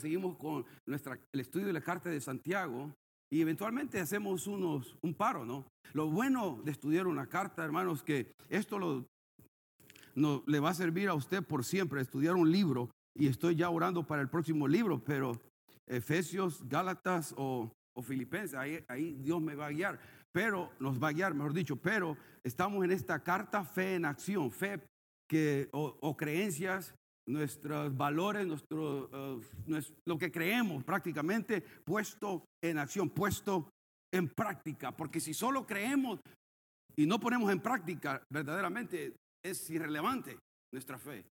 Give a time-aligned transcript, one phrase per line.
[0.00, 2.92] seguimos con nuestra, el estudio de la carta de Santiago
[3.32, 5.66] y eventualmente hacemos unos, un paro, ¿no?
[5.92, 9.06] Lo bueno de estudiar una carta, hermanos, que esto lo,
[10.14, 13.70] no, le va a servir a usted por siempre, estudiar un libro y estoy ya
[13.70, 15.40] orando para el próximo libro, pero
[15.86, 20.00] Efesios, Gálatas o, o Filipenses, ahí, ahí Dios me va a guiar,
[20.32, 24.50] pero nos va a guiar, mejor dicho, pero estamos en esta carta fe en acción,
[24.50, 24.80] fe
[25.28, 26.94] que, o, creencias,
[27.30, 29.42] nuestros valores, nuestro, uh,
[30.06, 33.70] lo que creemos prácticamente puesto en acción, puesto
[34.12, 36.20] en práctica, porque si solo creemos
[36.96, 40.38] y no ponemos en práctica, verdaderamente es irrelevante
[40.72, 41.24] nuestra fe.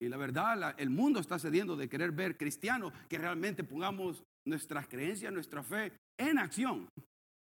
[0.00, 4.86] Y la verdad, el mundo está cediendo de querer ver cristianos que realmente pongamos nuestras
[4.86, 6.88] creencias, nuestra fe en acción,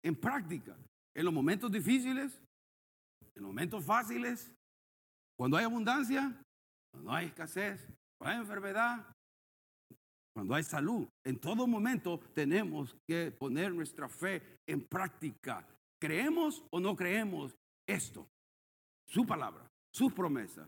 [0.04, 0.76] en práctica,
[1.14, 2.40] en los momentos difíciles,
[3.34, 4.52] en los momentos fáciles,
[5.36, 6.40] cuando hay abundancia,
[6.96, 7.86] cuando hay escasez,
[8.18, 9.06] cuando hay enfermedad,
[10.34, 11.06] cuando hay salud.
[11.24, 15.66] En todo momento tenemos que poner nuestra fe en práctica.
[16.00, 17.54] ¿Creemos o no creemos
[17.86, 18.26] esto?
[19.06, 20.66] Su palabra, su promesa.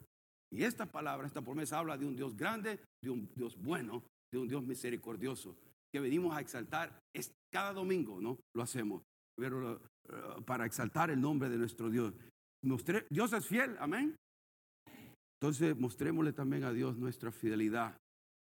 [0.52, 4.38] Y esta palabra, esta promesa habla de un Dios grande, de un Dios bueno, de
[4.38, 5.56] un Dios misericordioso,
[5.90, 6.98] que venimos a exaltar
[7.50, 8.38] cada domingo, ¿no?
[8.54, 9.02] Lo hacemos,
[9.34, 12.12] pero uh, para exaltar el nombre de nuestro Dios.
[13.08, 14.14] Dios es fiel, amén.
[15.40, 17.96] Entonces mostrémosle también a Dios nuestra fidelidad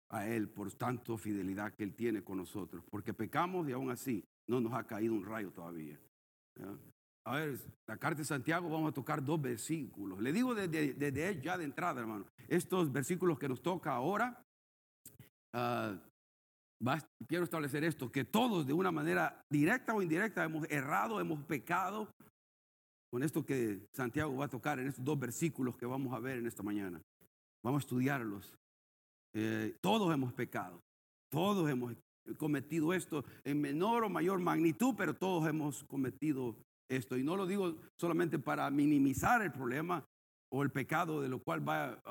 [0.10, 4.24] a Él por tanto fidelidad que Él tiene con nosotros, porque pecamos y aún así
[4.48, 6.00] no nos ha caído un rayo todavía.
[7.26, 10.22] A ver, la carta de Santiago vamos a tocar dos versículos.
[10.22, 14.42] Le digo desde, desde ya de entrada, hermano, estos versículos que nos toca ahora,
[15.54, 15.98] uh,
[17.28, 22.08] quiero establecer esto, que todos de una manera directa o indirecta hemos errado, hemos pecado
[23.16, 26.38] con esto que Santiago va a tocar en estos dos versículos que vamos a ver
[26.38, 27.02] en esta mañana.
[27.64, 28.54] Vamos a estudiarlos.
[29.34, 30.82] Eh, todos hemos pecado,
[31.32, 31.96] todos hemos
[32.38, 36.58] cometido esto en menor o mayor magnitud, pero todos hemos cometido
[36.92, 37.16] esto.
[37.16, 40.04] Y no lo digo solamente para minimizar el problema
[40.52, 42.02] o el pecado de lo cual va,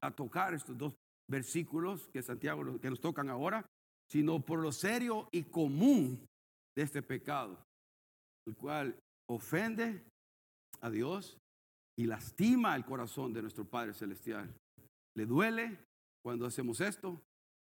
[0.00, 0.96] a tocar estos dos
[1.28, 3.66] versículos que Santiago que nos tocan ahora,
[4.10, 6.26] sino por lo serio y común
[6.74, 7.62] de este pecado,
[8.46, 8.98] el cual
[9.28, 10.02] ofende
[10.84, 11.38] a Dios
[11.98, 14.54] y lastima el corazón de nuestro Padre Celestial.
[15.16, 15.78] Le duele
[16.22, 17.22] cuando hacemos esto,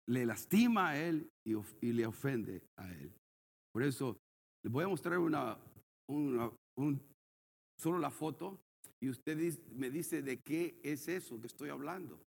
[0.10, 3.14] le lastima a Él y, y le ofende a Él.
[3.72, 4.18] Por eso
[4.64, 5.58] les voy a mostrar una,
[6.10, 7.02] un,
[7.80, 8.60] solo la foto
[9.00, 9.38] y usted
[9.72, 12.22] me dice de qué es eso que estoy hablando.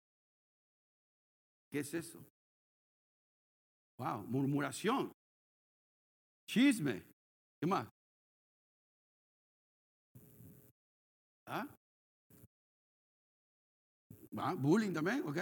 [1.72, 2.24] ¿Qué es eso?
[3.98, 5.12] Wow, murmuración,
[6.50, 7.04] chisme,
[7.60, 7.88] ¿qué más?
[11.50, 11.68] ¿Ah?
[14.38, 14.54] ¿Ah?
[14.56, 15.38] Bullying también, ¿ok?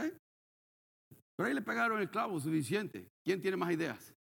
[1.36, 3.10] Pero ahí le pegaron el clavo suficiente.
[3.24, 4.14] ¿Quién tiene más ideas?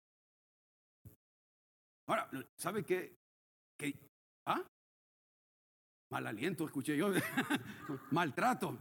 [2.09, 2.29] Ahora,
[2.59, 3.15] ¿sabe qué?
[3.79, 3.95] que,
[4.47, 4.67] ¿ah?
[6.11, 7.13] Mal aliento, escuché yo.
[8.11, 8.79] Maltrato.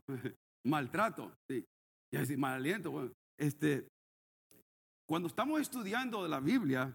[0.65, 1.33] Maltrato.
[1.49, 1.63] Sí.
[2.11, 2.91] Y decir, mal aliento.
[2.91, 3.87] Bueno, este,
[5.07, 6.93] cuando estamos estudiando la Biblia,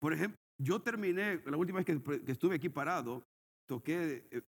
[0.00, 3.22] por ejemplo, yo terminé, la última vez que, estuve aquí parado,
[3.68, 4.42] toqué, eh,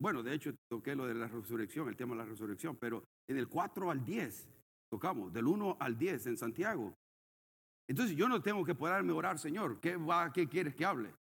[0.00, 3.36] bueno, de hecho toqué lo de la resurrección, el tema de la resurrección, pero en
[3.36, 4.48] el 4 al 10
[4.90, 6.94] tocamos, del 1 al 10 en Santiago.
[7.88, 11.14] Entonces yo no tengo que pararme a orar, Señor, ¿qué, va, ¿qué quieres que hable?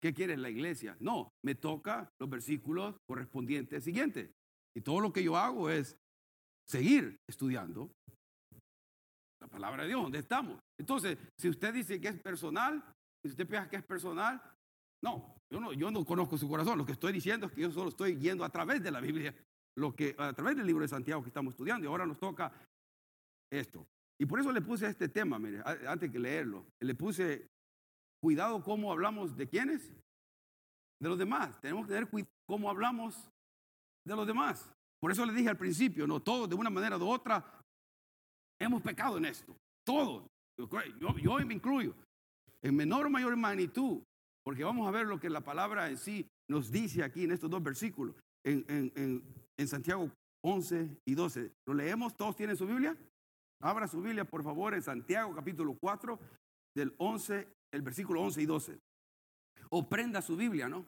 [0.00, 0.96] ¿Qué quiere la iglesia?
[1.00, 4.30] No, me toca los versículos correspondientes siguientes.
[4.74, 5.96] Y todo lo que yo hago es
[6.66, 7.90] seguir estudiando
[9.40, 10.60] la palabra de Dios, ¿dónde estamos?
[10.78, 12.82] Entonces, si usted dice que es personal,
[13.24, 14.40] si usted piensa que es personal,
[15.02, 16.78] no, yo no, conozco su corazón.
[16.78, 19.34] Lo que estoy diciendo es que yo solo estoy yendo a través de la Biblia,
[19.76, 21.84] lo que, a través del libro de Santiago que estamos estudiando.
[21.84, 22.52] Y ahora nos toca
[23.50, 23.86] esto.
[24.18, 26.64] Y por eso le puse este tema, mire, antes que leerlo.
[26.80, 27.50] Le puse
[28.22, 29.92] Cuidado cómo hablamos de quiénes?
[31.00, 31.60] De los demás.
[31.60, 33.28] Tenemos que tener cuidado cómo hablamos
[34.06, 34.70] de los demás.
[35.00, 37.44] Por eso le dije al principio, no, todos de una manera u otra
[38.60, 39.56] hemos pecado en esto.
[39.84, 40.24] Todos.
[40.56, 40.68] Yo,
[41.18, 41.96] yo me incluyo.
[42.62, 44.00] En menor o mayor magnitud.
[44.44, 47.50] Porque vamos a ver lo que la palabra en sí nos dice aquí en estos
[47.50, 48.16] dos versículos.
[48.44, 49.22] En,
[49.66, 50.10] Santiago
[50.44, 51.52] 11 y 12.
[51.66, 52.16] ¿Lo leemos?
[52.16, 52.96] ¿Todos tienen su Biblia?
[53.60, 56.18] Abra su Biblia, por favor, en Santiago capítulo 4,
[56.74, 58.78] del 11 el versículo 11 y 12.
[59.70, 60.86] O prenda su Biblia, ¿no?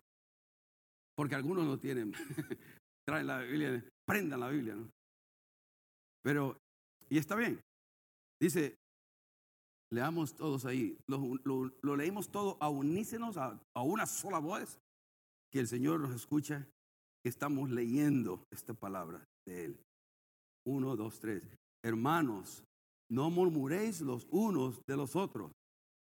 [1.16, 2.12] Porque algunos no tienen.
[3.06, 4.90] Traen la Biblia, prendan la Biblia, ¿no?
[6.22, 6.58] Pero,
[7.08, 7.60] y está bien.
[8.40, 8.76] Dice,
[9.94, 10.98] leamos todos ahí.
[11.06, 14.78] Lo, leímos todo a unícenos, a, una sola voz.
[15.52, 16.66] Que el Señor nos escucha.
[17.24, 19.80] Estamos leyendo esta palabra de Él.
[20.66, 21.42] Uno, dos, tres.
[21.82, 22.64] Hermanos,
[23.10, 25.52] no murmuréis los unos de los otros.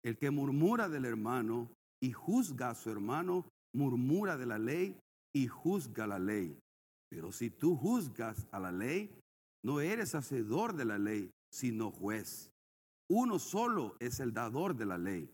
[0.05, 1.69] El que murmura del hermano
[2.03, 3.45] y juzga a su hermano,
[3.75, 4.99] murmura de la ley
[5.35, 6.59] y juzga la ley.
[7.11, 9.11] Pero si tú juzgas a la ley,
[9.65, 12.51] no eres hacedor de la ley, sino juez.
[13.15, 15.31] Uno solo es el dador de la ley,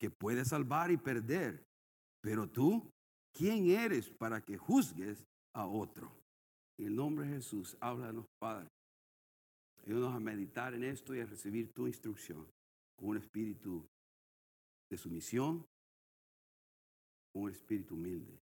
[0.00, 1.64] que puede salvar y perder.
[2.20, 2.90] Pero tú,
[3.32, 5.24] ¿quién eres para que juzgues
[5.54, 6.10] a otro?
[6.76, 8.66] En el nombre de Jesús, háblanos, Padre.
[9.86, 12.50] Ayúdanos a meditar en esto y a recibir tu instrucción
[12.96, 13.86] con un espíritu
[14.90, 15.64] de sumisión,
[17.32, 18.40] con un espíritu humilde.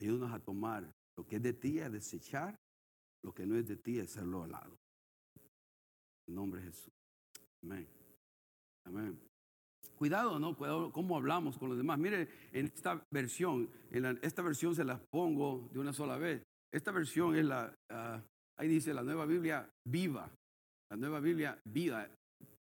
[0.00, 2.58] Ayúdanos a tomar lo que es de ti, a desechar,
[3.22, 4.76] lo que no es de ti, a hacerlo al lado.
[6.26, 6.97] En nombre de Jesús.
[7.64, 7.86] Amén.
[8.86, 9.18] Amén.
[9.96, 10.56] Cuidado, ¿no?
[10.56, 11.98] Cuidado cómo hablamos con los demás.
[11.98, 16.42] Mire, en esta versión, en esta versión se las pongo de una sola vez.
[16.72, 18.22] Esta versión es la, ah,
[18.58, 20.30] ahí dice la nueva Biblia viva.
[20.90, 22.08] La nueva Biblia viva,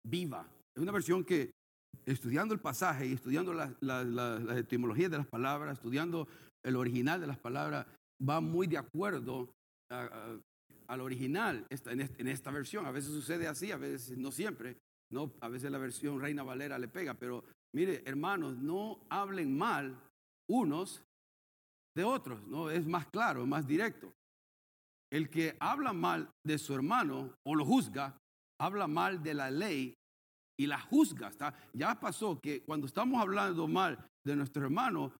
[0.06, 0.48] viva.
[0.74, 1.50] Es una versión que
[2.06, 6.26] estudiando el pasaje y estudiando las la, etimologías de las palabras, estudiando
[6.64, 7.86] el original de las palabras,
[8.26, 9.50] va muy de acuerdo
[9.90, 12.86] al original en esta versión.
[12.86, 14.76] A veces sucede así, a veces no siempre.
[15.10, 19.96] No, a veces la versión Reina Valera le pega, pero mire, hermanos, no hablen mal
[20.48, 21.02] unos
[21.94, 24.12] de otros, no es más claro, es más directo.
[25.10, 28.18] El que habla mal de su hermano o lo juzga,
[28.60, 29.94] habla mal de la ley
[30.58, 31.28] y la juzga.
[31.28, 31.54] ¿está?
[31.72, 35.12] Ya pasó que cuando estamos hablando mal de nuestro hermano,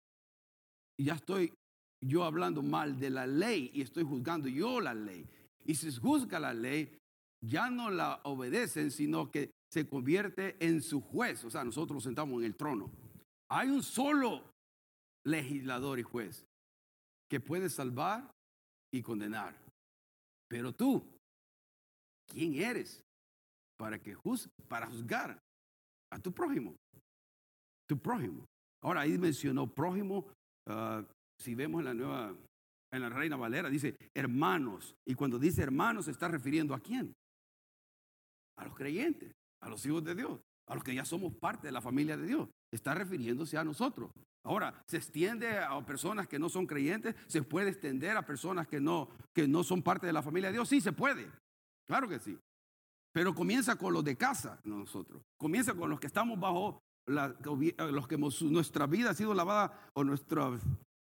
[1.00, 1.52] ya estoy
[2.04, 5.26] yo hablando mal de la ley y estoy juzgando yo la ley.
[5.64, 6.98] Y si juzga la ley,
[7.40, 11.44] ya no la obedecen, sino que se convierte en su juez.
[11.44, 12.90] O sea, nosotros sentamos en el trono.
[13.50, 14.42] Hay un solo
[15.26, 16.46] legislador y juez
[17.30, 18.30] que puede salvar
[18.90, 19.54] y condenar.
[20.48, 21.06] Pero tú,
[22.26, 23.02] ¿quién eres
[23.78, 24.16] para que
[24.66, 25.38] para juzgar
[26.10, 26.74] a tu prójimo?
[27.86, 28.46] Tu prójimo.
[28.82, 30.26] Ahora ahí mencionó prójimo.
[30.66, 31.04] Ah,
[31.38, 32.34] si vemos en la nueva,
[32.94, 34.94] en la Reina Valera, dice hermanos.
[35.06, 37.12] Y cuando dice hermanos, se está refiriendo a quién?
[38.56, 41.72] A los creyentes a los hijos de Dios, a los que ya somos parte de
[41.72, 42.48] la familia de Dios.
[42.72, 44.10] Está refiriéndose a nosotros.
[44.44, 48.80] Ahora, se extiende a personas que no son creyentes, se puede extender a personas que
[48.80, 50.68] no, que no son parte de la familia de Dios.
[50.68, 51.30] Sí, se puede.
[51.86, 52.38] Claro que sí.
[53.12, 55.22] Pero comienza con los de casa, nosotros.
[55.38, 57.34] Comienza con los que estamos bajo la,
[57.90, 60.50] los que nuestra vida ha sido lavada o nuestra,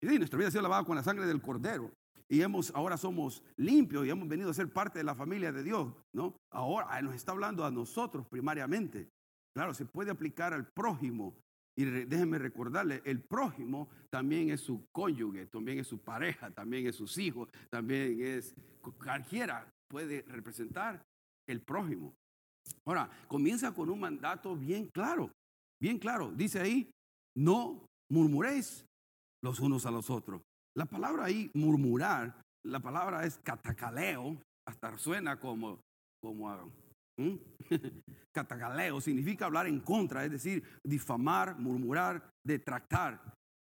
[0.01, 1.91] nuestra vida ha sido lavada con la sangre del cordero
[2.31, 5.63] y hemos, ahora somos limpios y hemos venido a ser parte de la familia de
[5.63, 6.37] Dios, ¿no?
[6.49, 9.09] Ahora nos está hablando a nosotros primariamente.
[9.53, 11.35] Claro, se puede aplicar al prójimo.
[11.77, 16.95] Y déjenme recordarle, el prójimo también es su cónyuge, también es su pareja, también es
[16.95, 18.55] sus hijos, también es
[18.97, 21.03] cualquiera puede representar
[21.49, 22.13] el prójimo.
[22.85, 25.29] Ahora, comienza con un mandato bien claro,
[25.81, 26.31] bien claro.
[26.31, 26.89] Dice ahí,
[27.35, 28.85] no murmuréis
[29.43, 30.41] los unos a los otros.
[30.77, 34.37] La palabra ahí, murmurar, la palabra es catacaleo,
[34.67, 35.79] hasta suena como,
[36.21, 36.71] como
[38.33, 43.21] catacaleo, significa hablar en contra, es decir, difamar, murmurar, detractar.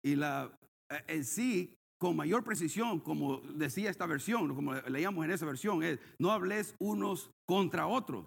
[0.05, 0.57] Y la,
[0.91, 5.83] eh, en sí, con mayor precisión, como decía esta versión, como leíamos en esa versión,
[5.83, 8.27] es no hables unos contra otros.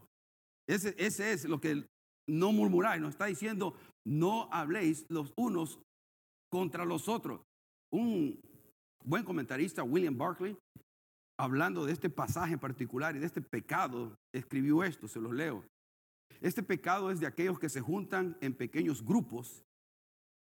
[0.67, 1.85] Ese, ese es lo que
[2.27, 5.79] no murmuráis, nos está diciendo, no habléis los unos
[6.51, 7.41] contra los otros.
[7.93, 8.39] Un,
[9.07, 10.57] buen comentarista William Barclay,
[11.39, 15.63] hablando de este pasaje en particular y de este pecado, escribió esto, se los leo.
[16.41, 19.63] Este pecado es de aquellos que se juntan en pequeños grupos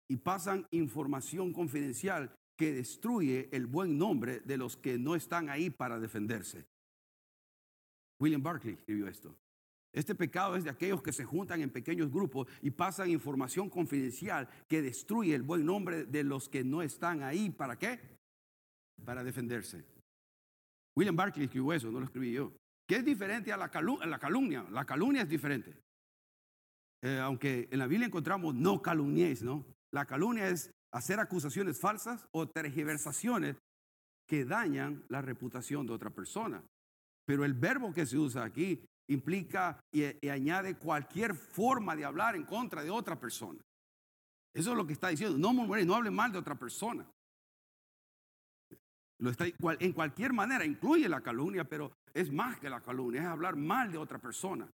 [0.09, 5.69] y pasan información confidencial que destruye el buen nombre de los que no están ahí
[5.69, 6.65] para defenderse.
[8.19, 9.35] William Barclay escribió esto.
[9.93, 14.49] Este pecado es de aquellos que se juntan en pequeños grupos y pasan información confidencial
[14.67, 17.49] que destruye el buen nombre de los que no están ahí.
[17.51, 18.18] ¿Para qué?
[19.05, 19.83] Para defenderse.
[20.95, 22.51] William Barclay escribió eso, no lo escribí yo.
[22.87, 24.65] ¿Qué es diferente a la, calumnia?
[24.71, 25.77] La calumnia es diferente.
[27.01, 29.65] Eh, aunque en la Biblia encontramos no calumniéis, ¿no?
[29.93, 33.57] La calumnia es hacer acusaciones falsas o tergiversaciones
[34.27, 36.63] que dañan la reputación de otra persona.
[37.25, 42.43] Pero el verbo que se usa aquí implica y, añade cualquier forma de hablar en
[42.43, 43.61] contra de otra persona.
[44.53, 45.37] Eso es lo que está diciendo.
[45.37, 47.07] No murmuréis, no hable mal de otra persona
[49.19, 53.91] en cualquier manera, incluye la calumnia, pero es más que la calumnia, es hablar mal
[53.91, 54.69] de otra persona.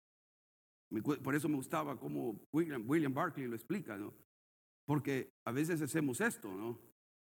[1.24, 4.14] Por eso me gustaba como William, William Barclay lo explica, ¿no?
[4.86, 6.80] Porque a veces hacemos esto, ¿no?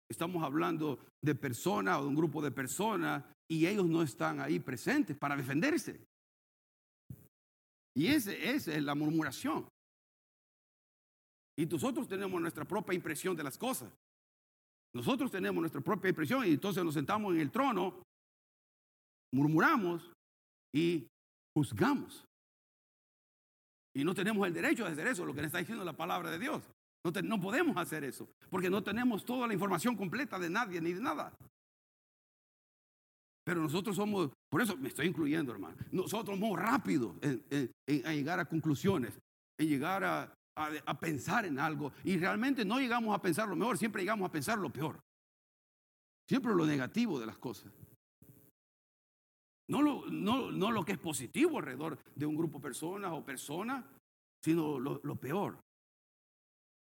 [0.10, 4.60] Estamos hablando de personas o de un grupo de personas y ellos no están ahí
[4.60, 6.08] presentes para defenderse.
[7.96, 9.68] Y esa es la murmuración.
[11.58, 13.92] Y nosotros tenemos nuestra propia impresión de las cosas.
[14.93, 18.01] Nosotros tenemos nuestra propia impresión y entonces nos sentamos en el trono,
[19.31, 20.12] murmuramos
[20.74, 21.08] y
[21.55, 22.25] juzgamos.
[23.96, 26.31] Y no tenemos el derecho de hacer eso, lo que le está diciendo la palabra
[26.31, 26.63] de Dios.
[27.24, 31.01] No podemos hacer eso, porque no tenemos toda la información completa de nadie ni de
[31.01, 31.34] nada.
[33.46, 35.77] Pero nosotros somos, por eso me estoy incluyendo, hermano.
[35.91, 39.17] Nosotros somos rápidos en, llegar a conclusiones,
[39.58, 41.92] en llegar a, a, pensar en algo.
[42.04, 45.00] Y realmente no llegamos a pensar lo mejor, siempre llegamos a pensar lo peor.
[46.28, 47.72] Siempre lo negativo de las cosas.
[49.68, 53.24] No lo, no, no lo que es positivo alrededor de un grupo de personas o
[53.24, 53.86] personas,
[54.44, 55.60] sino lo, peor.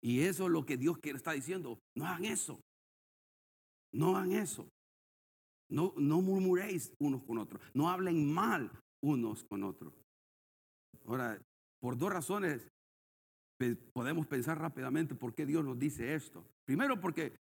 [0.02, 1.78] Y eso es lo que Dios quiere está diciendo.
[1.96, 2.60] No hagan eso.
[3.92, 4.68] No hagan eso.
[5.68, 7.62] No, no murmuréis unos con otros.
[7.74, 8.70] No hablen mal
[9.02, 9.94] unos con otros.
[11.06, 11.40] Ahora,
[11.80, 12.68] por dos razones
[13.92, 16.44] podemos pensar rápidamente por qué Dios nos dice esto.
[16.64, 17.36] Primero, porque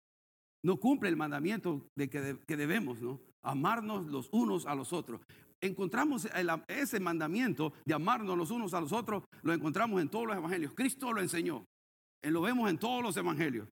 [0.65, 3.21] no cumple el mandamiento de que, que debemos, ¿no?
[3.43, 5.21] Amarnos los unos a los otros.
[5.61, 6.29] Encontramos
[6.69, 10.75] ese mandamiento de amarnos los unos a los otros, lo encontramos en todos los evangelios.
[10.75, 11.65] Cristo lo enseñó.
[12.23, 13.69] Eh, lo vemos en todos los evangelios.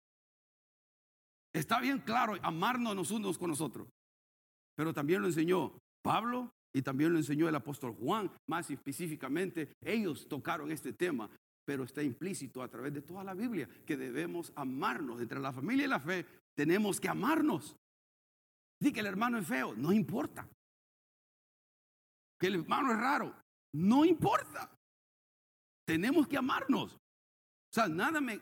[1.54, 3.88] Está bien claro amarnos los unos con nosotros.
[4.75, 5.72] Pero también lo enseñó
[6.02, 8.30] Pablo y también lo enseñó el apóstol Juan.
[8.49, 11.30] Más específicamente, ellos tocaron este tema,
[11.64, 15.21] pero está implícito a través de toda la Biblia que debemos amarnos.
[15.21, 17.76] Entre la familia y la fe tenemos que amarnos.
[18.81, 20.49] Dice que el hermano es feo, no importa.
[22.38, 23.35] Que el hermano es raro,
[23.75, 24.71] no importa.
[25.87, 26.95] Tenemos que amarnos.
[26.95, 28.40] O sea, nada me,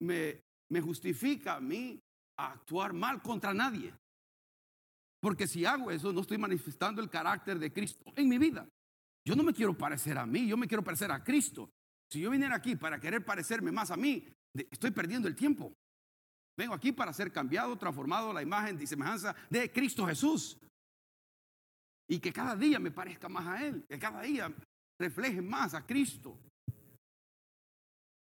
[0.00, 2.00] me, justifica a mí
[2.36, 3.94] actuar mal contra nadie.
[5.20, 8.68] Porque si hago eso, no estoy manifestando el carácter de Cristo en mi vida.
[9.24, 11.70] Yo no me quiero parecer a mí, yo me quiero parecer a Cristo.
[12.10, 14.26] Si yo viniera aquí para querer parecerme más a mí,
[14.70, 15.72] estoy perdiendo el tiempo.
[16.56, 20.58] Vengo aquí para ser cambiado, transformado la imagen y semejanza de Cristo Jesús.
[22.08, 24.52] Y que cada día me parezca más a Él, que cada día
[24.98, 26.38] refleje más a Cristo.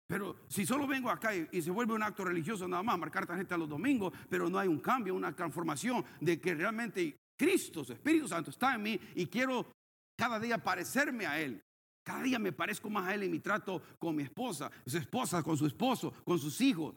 [0.07, 3.57] Pero si solo vengo acá y, se vuelve un acto religioso nada más, marcar tarjeta
[3.57, 8.29] los domingos, pero no hay un cambio, una transformación de que realmente Cristo, su Espíritu
[8.29, 9.73] Santo está en mí y quiero
[10.17, 11.63] cada día parecerme a Él.
[12.05, 15.43] Cada día me parezco más a Él en mi trato con mi esposa, su esposa,
[15.43, 16.97] con su esposo, con sus hijos,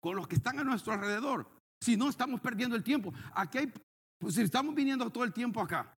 [0.00, 1.48] con los que están a nuestro alrededor.
[1.82, 3.12] Si no, estamos perdiendo el tiempo.
[3.34, 3.72] Aquí hay,
[4.18, 5.94] pues si estamos viniendo todo el tiempo acá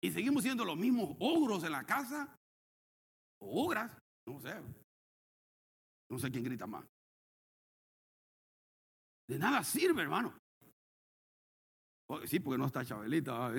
[0.00, 2.36] y seguimos siendo los mismos ogros en la casa,
[3.40, 4.54] ogras, no sé,
[6.10, 6.84] no sé quién grita más.
[9.28, 10.36] De nada sirve, hermano.
[12.26, 13.52] Sí, porque no está Chabelita.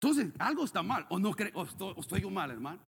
[0.00, 1.06] Entonces, algo está mal.
[1.10, 1.64] O no cree, o
[1.98, 2.84] estoy, yo mal, hermano.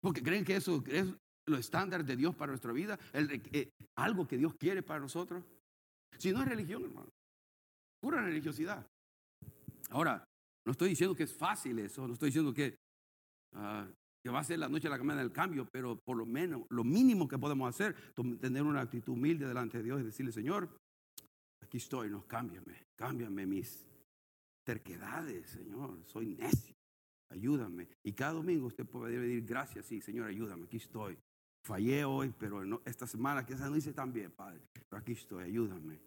[0.00, 1.06] Porque creen que eso es
[1.46, 5.44] lo estándar de Dios para nuestra vida, eh, algo que Dios quiere para nosotros.
[6.16, 7.10] Si no es religión, hermano,
[8.00, 8.86] pura religiosidad.
[9.90, 10.24] Ahora,
[10.64, 12.76] no estoy diciendo que es fácil eso, no estoy diciendo que,
[13.54, 13.88] ah,
[14.22, 16.62] que va a ser la noche a la mañana del cambio, pero por lo menos,
[16.70, 17.96] lo mínimo que podemos hacer,
[18.40, 20.70] tener una actitud humilde delante de Dios y decirle, Señor,
[21.70, 23.86] aquí estoy, no, cámbiame, cámbiame mis
[24.64, 26.74] terquedades, Señor, soy necio,
[27.28, 27.86] ayúdame.
[28.02, 31.16] Y cada domingo usted puede decir, gracias, sí, Señor, ayúdame, aquí estoy.
[31.64, 36.00] Fallé hoy, pero esta semana quizás no hice tan bien, Padre, pero aquí estoy, ayúdame.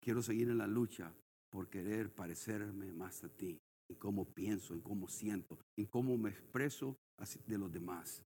[0.00, 1.14] Quiero seguir en la lucha
[1.48, 3.56] por querer parecerme más a ti
[3.88, 6.96] en cómo pienso, en cómo siento, en cómo me expreso
[7.46, 8.20] de los demás.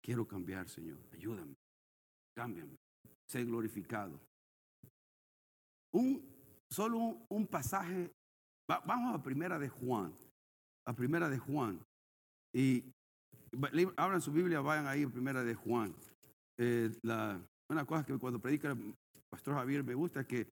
[0.00, 1.00] Quiero cambiar, Señor.
[1.12, 1.56] Ayúdame.
[2.36, 2.76] Cámbiame.
[3.26, 4.20] Sé glorificado.
[5.94, 6.22] Un,
[6.70, 6.98] solo
[7.28, 8.10] un, pasaje.
[8.68, 10.12] vamos a primera de Juan.
[10.86, 11.80] A primera de Juan.
[12.54, 12.84] Y
[13.96, 15.94] abran su Biblia, vayan ahí a primera de Juan.
[16.58, 16.90] Eh,
[17.70, 18.94] una cosa que cuando predica el
[19.30, 20.48] pastor Javier me gusta es que,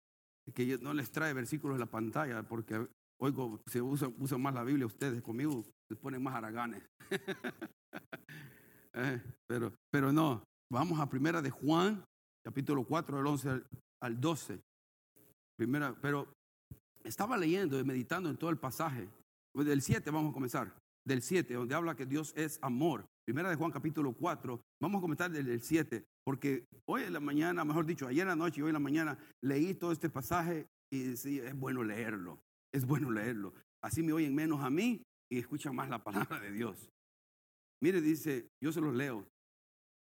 [0.54, 2.86] que no les trae versículos en la pantalla, porque
[3.22, 6.82] Oigo, se usan, más la Biblia ustedes conmigo, se ponen más haraganes.
[8.94, 12.04] Eh, pero, pero no, vamos a primera de Juan,
[12.44, 13.62] capítulo 4, del 11
[14.02, 14.60] al, 12.
[15.62, 16.26] Primera, pero
[17.04, 19.08] estaba leyendo y meditando en todo el pasaje.
[19.54, 20.76] Pues del 7 vamos a comenzar.
[21.06, 23.06] Del 7, donde habla que Dios es amor.
[23.24, 24.60] Primera de Juan capítulo 4.
[24.80, 26.04] Vamos a comenzar desde el 7.
[26.24, 28.80] Porque hoy en la mañana, mejor dicho, ayer en la noche y hoy en la
[28.80, 32.40] mañana, leí todo este pasaje y sí, es bueno leerlo.
[32.74, 33.54] Es bueno leerlo.
[33.84, 35.00] Así me oyen menos a mí
[35.30, 36.90] y escuchan más la palabra de Dios.
[37.80, 39.24] Mire, dice, yo se los leo.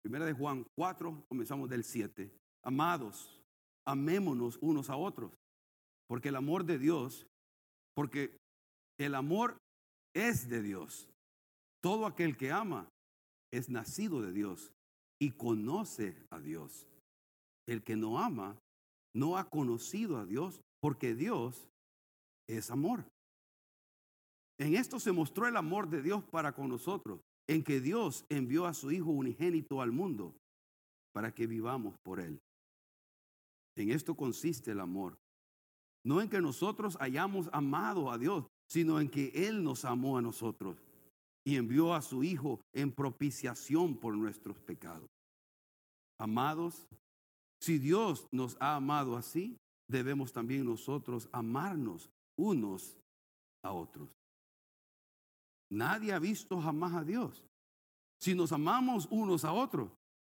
[0.02, 2.32] Primera de Juan 4, comenzamos del 7.
[2.64, 3.40] Amados,
[3.86, 5.32] amémonos unos a otros,
[6.14, 7.26] porque el amor de Dios,
[7.96, 8.38] porque
[9.00, 9.58] el amor
[10.16, 11.10] es de Dios.
[11.82, 12.88] Todo aquel que ama
[13.52, 14.72] es nacido de Dios
[15.20, 16.86] y conoce a Dios.
[17.68, 18.60] El que no ama
[19.16, 21.68] no ha conocido a Dios porque Dios
[22.48, 23.08] es amor.
[24.60, 28.68] En esto se mostró el amor de Dios para con nosotros, en que Dios envió
[28.68, 30.36] a su Hijo unigénito al mundo
[31.12, 32.40] para que vivamos por Él.
[33.76, 35.18] En esto consiste el amor.
[36.06, 40.22] No en que nosotros hayamos amado a Dios, sino en que Él nos amó a
[40.22, 40.78] nosotros
[41.46, 45.10] y envió a su Hijo en propiciación por nuestros pecados.
[46.20, 46.88] Amados,
[47.62, 49.58] si Dios nos ha amado así,
[49.88, 52.98] debemos también nosotros amarnos unos
[53.64, 54.10] a otros.
[55.70, 57.44] Nadie ha visto jamás a Dios.
[58.20, 59.92] Si nos amamos unos a otros,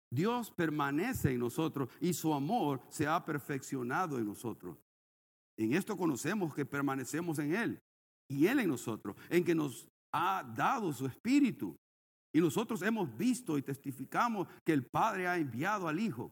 [0.09, 4.77] Dios permanece en nosotros y su amor se ha perfeccionado en nosotros.
[5.57, 7.79] En esto conocemos que permanecemos en Él
[8.29, 11.75] y Él en nosotros, en que nos ha dado su Espíritu.
[12.33, 16.31] Y nosotros hemos visto y testificamos que el Padre ha enviado al Hijo,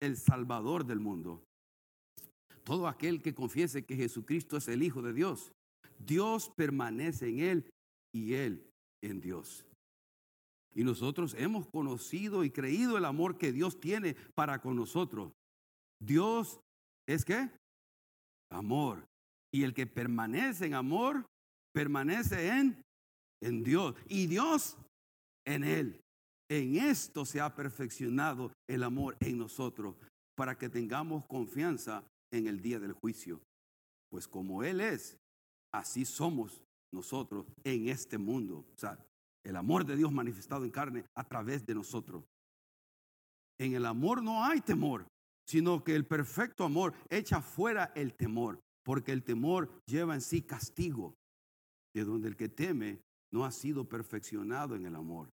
[0.00, 1.44] el, Salvador del mundo.
[2.64, 5.52] Todo aquel que confiese que Jesucristo es el Hijo de Dios,
[5.98, 7.70] Dios permanece en Él
[8.12, 8.66] y Él
[9.02, 9.64] en Dios.
[10.74, 15.32] Y nosotros hemos conocido y creído el amor que Dios tiene para con nosotros.
[16.00, 16.60] Dios
[17.06, 17.50] es qué?
[18.50, 19.06] Amor.
[19.52, 21.26] Y el que permanece en amor,
[21.72, 22.82] permanece en,
[23.42, 23.94] en Dios.
[24.08, 24.76] Y Dios
[25.46, 26.00] en Él.
[26.50, 29.96] En esto se ha perfeccionado el amor en nosotros,
[30.36, 33.40] para que tengamos confianza en el día del juicio.
[34.10, 35.16] Pues como Él es,
[35.72, 38.64] así somos nosotros en este mundo.
[38.74, 38.98] O sea,
[39.44, 42.24] el amor de Dios manifestado en carne a través de nosotros.
[43.58, 45.06] En el amor no hay temor,
[45.50, 50.42] sino que el perfecto amor echa fuera el temor, porque el temor lleva en sí
[50.42, 51.16] castigo,
[51.92, 53.00] de donde el que teme
[53.32, 55.28] no ha sido perfeccionado en el amor.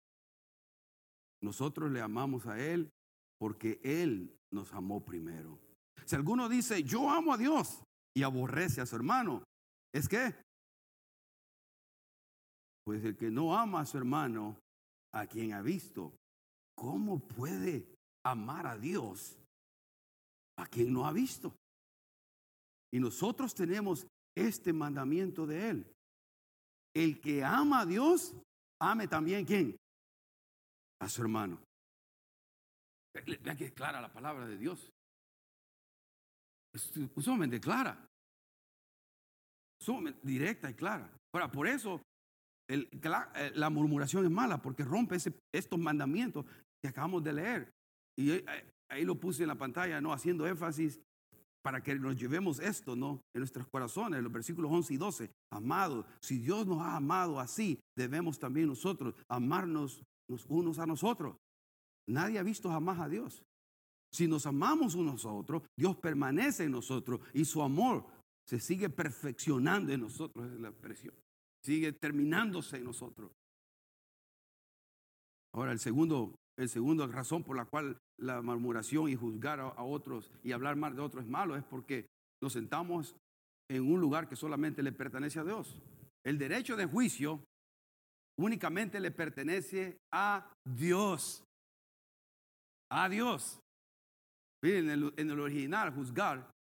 [1.44, 2.90] Nosotros le amamos a Él
[3.38, 5.60] porque Él nos amó primero.
[6.06, 7.84] Si alguno dice, yo amo a Dios
[8.16, 9.44] y aborrece a su hermano,
[9.94, 10.34] es que
[12.86, 14.62] pues el que no ama a su hermano,
[15.14, 16.14] a quien ha visto,
[16.74, 17.86] ¿cómo puede
[18.24, 19.38] amar a Dios
[20.58, 21.56] a quien no ha visto?
[22.94, 25.96] Y nosotros tenemos este mandamiento de Él.
[26.94, 28.34] El que ama a Dios,
[28.82, 29.76] ame también quién?
[31.02, 31.62] A su hermano.
[33.42, 34.92] Vea que es clara la palabra de Dios.
[36.74, 38.06] Es sumamente clara.
[39.82, 41.10] Sumamente directa y clara.
[41.34, 42.02] Ahora, por eso
[42.68, 42.90] eh,
[43.56, 45.18] la, murmuración es mala porque rompe
[45.54, 46.46] estos mandamientos
[46.82, 47.74] que acabamos de leer.
[48.18, 50.14] Y eh, ahí lo puse en la pantalla, ¿no?
[50.14, 51.00] Haciendo énfasis
[51.62, 53.22] para que nos llevemos esto, ¿no?
[53.34, 55.32] En nuestros corazones, en los versículos 11 y 12.
[55.52, 60.04] Amados, si Dios nos ha amado así, debemos también nosotros amarnos
[60.48, 61.36] unos a nosotros.
[62.08, 63.44] Nadie ha visto jamás a Dios.
[64.12, 68.06] Si nos amamos unos a otros, Dios permanece en nosotros y su amor
[68.48, 71.14] se sigue perfeccionando en nosotros, es la expresión
[71.66, 73.32] sigue terminándose en nosotros.
[75.52, 80.32] Ahora, el segundo, el segundo razón por la cual la murmuración y juzgar a, otros
[80.44, 82.08] y hablar mal de otros es malo es porque
[82.42, 83.16] nos sentamos
[83.70, 85.82] en un lugar que solamente le pertenece a Dios.
[86.24, 87.44] El derecho de juicio
[88.40, 91.44] únicamente le pertenece a Dios.
[92.92, 93.60] A Dios.
[94.64, 96.52] Miren, en el, original, juzgar,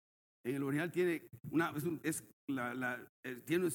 [0.45, 2.23] en el original tiene una, es,
[3.25, 3.69] eh, tiene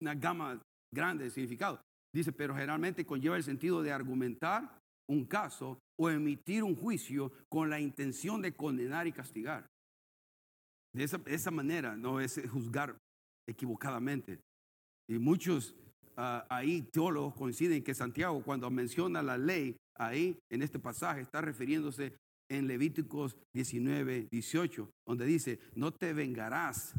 [0.00, 0.60] una gama
[0.94, 1.80] grande de significado.
[2.14, 7.70] Dice, pero generalmente conlleva el sentido de argumentar un caso o emitir un juicio con
[7.70, 9.66] la intención de condenar y castigar.
[10.94, 12.96] De esa, manera no es juzgar
[13.48, 14.40] equivocadamente.
[15.08, 15.74] Y muchos
[16.16, 21.40] ah, ahí teólogos coinciden que Santiago cuando menciona la ley ahí en este pasaje está
[21.40, 22.16] refiriéndose
[22.50, 26.94] en Levíticos 19, 18, donde dice, no te vengarás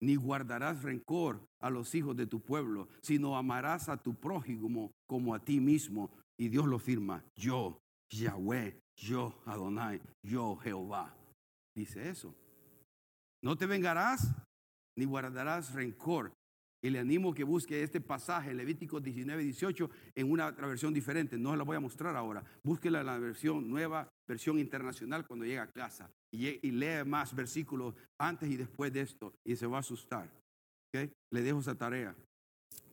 [0.00, 5.34] ni guardarás rencor a los hijos de tu pueblo, sino amarás a tu prójimo como
[5.34, 6.10] a ti mismo.
[6.38, 7.78] Y Dios lo firma, yo,
[8.10, 11.14] Yahweh, yo, Adonai, yo, Jehová.
[11.76, 12.34] Dice eso.
[13.42, 14.32] No te vengarás
[14.96, 16.32] ni guardarás rencor.
[16.82, 21.38] Y le animo que busque este pasaje, Levítico 19, 18, en una otra versión diferente.
[21.38, 22.44] No la voy a mostrar ahora.
[22.62, 26.10] Búsquela en la versión nueva, versión internacional cuando llegue a casa.
[26.30, 30.28] Y, lee más versículos antes y después de esto y se va a asustar.
[30.92, 32.14] Le dejo esa tarea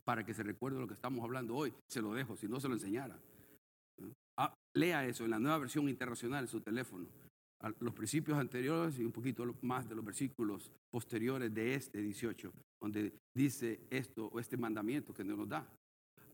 [0.06, 1.74] para que se recuerde lo que estamos hablando hoy.
[1.90, 3.20] Se lo dejo, si no se lo enseñara.
[4.76, 7.08] Lea eso en la nueva versión internacional en su teléfono.
[7.80, 13.14] los principios anteriores y un poquito más de los versículos posteriores de este 18, donde
[13.36, 15.68] dice esto o este mandamiento que Dios nos da.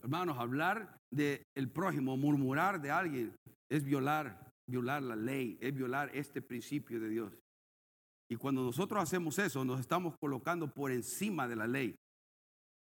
[0.02, 3.36] Hermanos, hablar del el prójimo, murmurar de alguien,
[3.70, 7.34] es violar, violar la ley, es violar este principio de Dios.
[8.30, 11.96] Y cuando nosotros hacemos eso, nos estamos colocando por encima de la ley.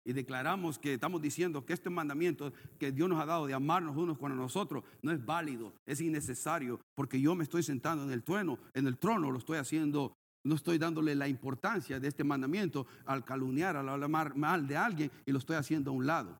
[0.08, 3.98] Y declaramos que estamos diciendo que este mandamiento que Dios nos ha dado de amarnos
[3.98, 8.24] unos con nosotros no es válido, es innecesario, porque yo me estoy sentando en el
[8.24, 10.13] trono, en el trono lo estoy haciendo,
[10.46, 15.12] no estoy dándole la importancia de este mandamiento al calumniar, al hablar mal de alguien
[15.26, 16.39] y lo estoy haciendo a un lado.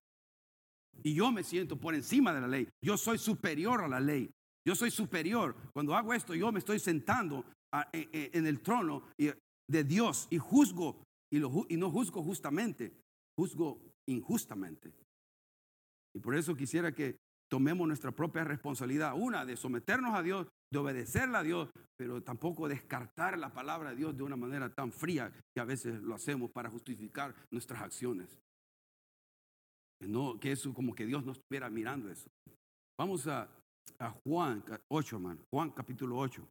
[1.04, 2.70] Y yo me siento por encima de la ley.
[2.82, 4.32] Yo soy superior a la ley.
[4.66, 5.58] Yo soy superior.
[5.74, 7.44] Cuando hago esto, yo me estoy sentando
[7.92, 12.94] en, el trono de Dios y juzgo y no juzgo justamente,
[13.38, 14.94] juzgo injustamente.
[16.16, 17.18] Y por eso quisiera que
[17.50, 22.68] tomemos nuestra propia responsabilidad, una de someternos a Dios, de obedecerle a Dios, pero tampoco
[22.68, 26.52] descartar la palabra de Dios de una manera tan fría que a veces lo hacemos
[26.52, 28.38] para justificar nuestras acciones.
[30.00, 32.30] Que, no, que eso como que Dios no estuviera mirando eso.
[33.00, 33.50] Vamos a,
[34.00, 35.42] a Juan 8, hermano.
[35.54, 36.46] Juan capítulo 8.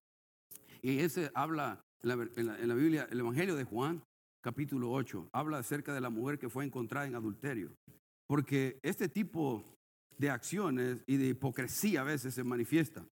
[0.83, 4.03] Y ese habla en la, en la, Biblia, el Evangelio de Juan,
[4.46, 7.74] capítulo 8, habla acerca de la mujer que fue encontrada en adulterio.
[8.28, 9.76] Porque este tipo
[10.18, 13.04] de acciones y de hipocresía a veces se manifiesta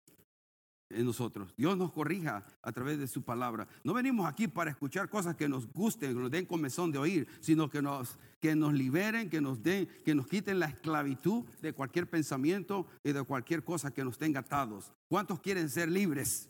[0.91, 1.51] en nosotros.
[1.57, 3.67] Dios nos corrija a través de su palabra.
[3.83, 7.27] No venimos aquí para escuchar cosas que nos gusten, que nos den comezón de oír,
[7.39, 11.73] sino que nos, que nos liberen, que nos den, que nos quiten la esclavitud de
[11.73, 14.93] cualquier pensamiento y de cualquier cosa que nos tenga atados.
[15.09, 16.47] ¿Cuántos quieren ser libres?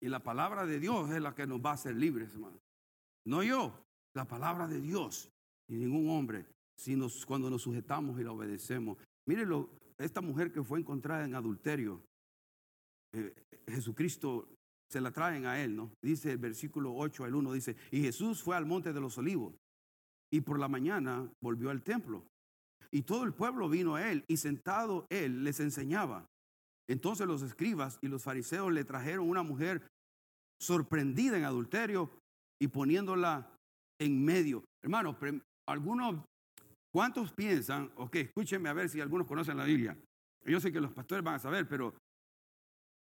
[0.00, 2.60] Y la palabra de Dios es la que nos va a hacer libres, hermano.
[3.26, 3.84] No yo,
[4.14, 5.30] la palabra de Dios
[5.68, 8.98] y ningún hombre, sino cuando nos sujetamos y la obedecemos.
[9.26, 12.00] Mírenlo, esta mujer que fue encontrada en adulterio,
[13.12, 13.34] eh,
[13.66, 14.48] Jesucristo
[14.88, 15.92] se la traen a él, ¿no?
[16.02, 19.54] Dice el versículo 8 al 1, dice, y Jesús fue al monte de los olivos
[20.30, 22.24] y por la mañana volvió al templo.
[22.90, 26.26] Y todo el pueblo vino a él y sentado él les enseñaba.
[26.88, 29.86] Entonces los escribas y los fariseos le trajeron una mujer
[30.60, 32.10] sorprendida en adulterio
[32.60, 33.54] y poniéndola
[34.00, 34.64] en medio.
[34.82, 35.16] Hermano,
[35.68, 36.24] algunos,
[36.92, 37.92] ¿cuántos piensan?
[37.96, 39.96] Ok, escúchenme a ver si algunos conocen la Biblia.
[40.44, 41.94] Yo sé que los pastores van a saber, pero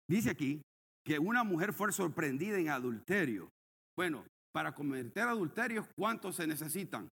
[0.09, 0.61] dice aquí
[1.05, 3.49] que una mujer fue sorprendida en adulterio.
[3.97, 7.09] Bueno, para cometer adulterios, ¿cuántos se necesitan?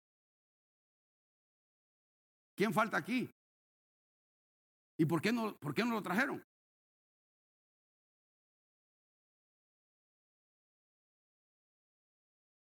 [2.57, 3.29] ¿Quién falta aquí?
[4.97, 6.41] ¿Y por qué no, por qué no lo trajeron?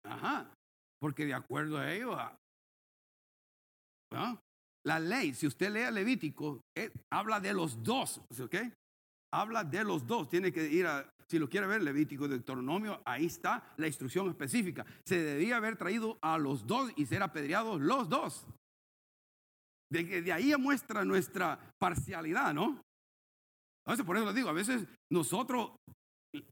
[0.08, 0.50] Ajá,
[1.00, 2.16] porque de acuerdo a ellos,
[4.86, 8.56] la ley, si usted lee Levítico, eh, habla de los dos, ¿ok?
[9.34, 13.26] Habla de los dos, tiene que ir a, si lo quiere ver, Levítico, Deuteronomio, ahí
[13.26, 14.86] está la instrucción específica.
[15.04, 18.46] Se debía haber traído a los dos y ser apedreados los dos.
[19.90, 22.80] De, de ahí muestra nuestra parcialidad, ¿no?
[23.84, 25.72] Entonces, por eso lo digo, a veces nosotros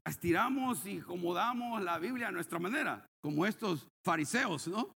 [0.05, 4.91] estiramos y acomodamos la Biblia a nuestra manera, como estos fariseos, ¿no?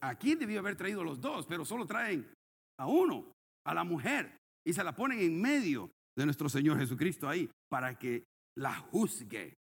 [0.00, 2.30] Aquí debió haber traído los dos, pero solo traen
[2.78, 3.32] a uno,
[3.64, 7.98] a la mujer, y se la ponen en medio de nuestro Señor Jesucristo ahí para
[7.98, 8.24] que
[8.56, 9.54] la juzgue.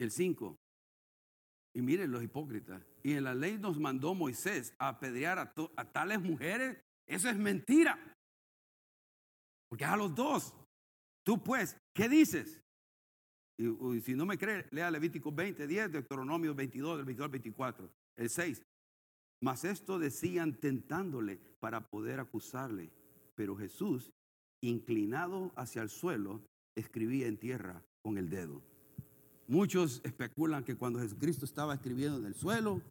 [0.00, 0.56] El 5.
[1.74, 2.82] Y miren los hipócritas.
[3.02, 6.78] Y en la ley nos mandó Moisés a apedrear a, a tales mujeres.
[7.06, 8.07] Eso es mentira.
[9.68, 10.54] Porque a los dos.
[11.24, 12.60] Tú pues, ¿qué dices?
[13.58, 17.90] Y, si no me cree, lea Levítico 20, 10, Deuteronomio 22, del 22 al 24,
[18.16, 18.62] el 6.
[19.42, 22.90] Mas esto decían tentándole para poder acusarle.
[23.34, 24.10] Pero Jesús,
[24.62, 26.42] inclinado hacia el suelo,
[26.76, 28.62] escribía en tierra con el dedo.
[29.48, 32.82] Muchos especulan que cuando Jesucristo estaba escribiendo en el suelo,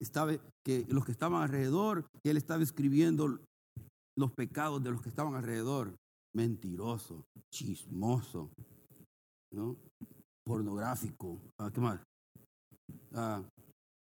[0.00, 0.32] estaba
[0.64, 3.40] que los que estaban alrededor, que él estaba escribiendo
[4.16, 5.94] los pecados de los que estaban alrededor.
[6.34, 8.50] Mentiroso, chismoso,
[9.52, 9.76] ¿no?
[10.44, 12.00] Pornográfico, ah, ¿qué más?
[13.14, 13.42] Ah,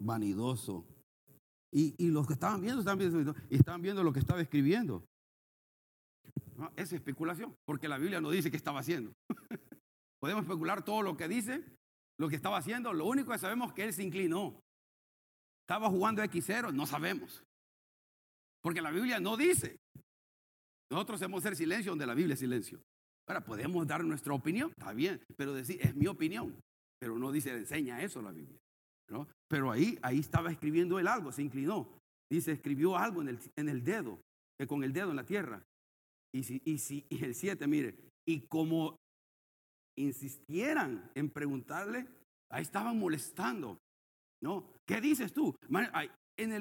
[0.03, 0.85] vanidoso.
[1.73, 5.05] Y, los que estaban viendo, estaban viendo, estaban viendo lo que estaba escribiendo.
[6.75, 9.13] es especulación, porque la Biblia no dice qué estaba haciendo.
[10.21, 11.63] Podemos especular todo lo que dice,
[12.19, 12.93] lo que estaba haciendo.
[12.93, 14.59] Lo único que sabemos es que él se inclinó.
[15.65, 17.43] Estaba jugando X0, no sabemos.
[18.67, 19.79] Porque la Biblia no dice.
[20.91, 22.83] Nosotros hacemos ser silencio donde la Biblia es silencio.
[23.29, 26.53] Ahora, podemos dar nuestra opinión, está bien, pero decir, es mi opinión.
[26.99, 28.59] Pero no dice, enseña eso la Biblia.
[29.09, 29.29] ¿no?
[29.49, 31.97] Pero ahí, ahí estaba escribiendo él algo, se inclinó.
[32.29, 34.21] Dice, escribió algo en el, en el dedo,
[34.67, 35.63] con el dedo en la tierra.
[36.35, 37.95] Y, si, y, si, y el 7, mire,
[38.27, 38.97] y como
[39.97, 42.09] insistieran en preguntarle,
[42.51, 43.79] ahí estaban molestando.
[44.43, 44.73] ¿No?
[44.85, 45.55] ¿Qué dices tú?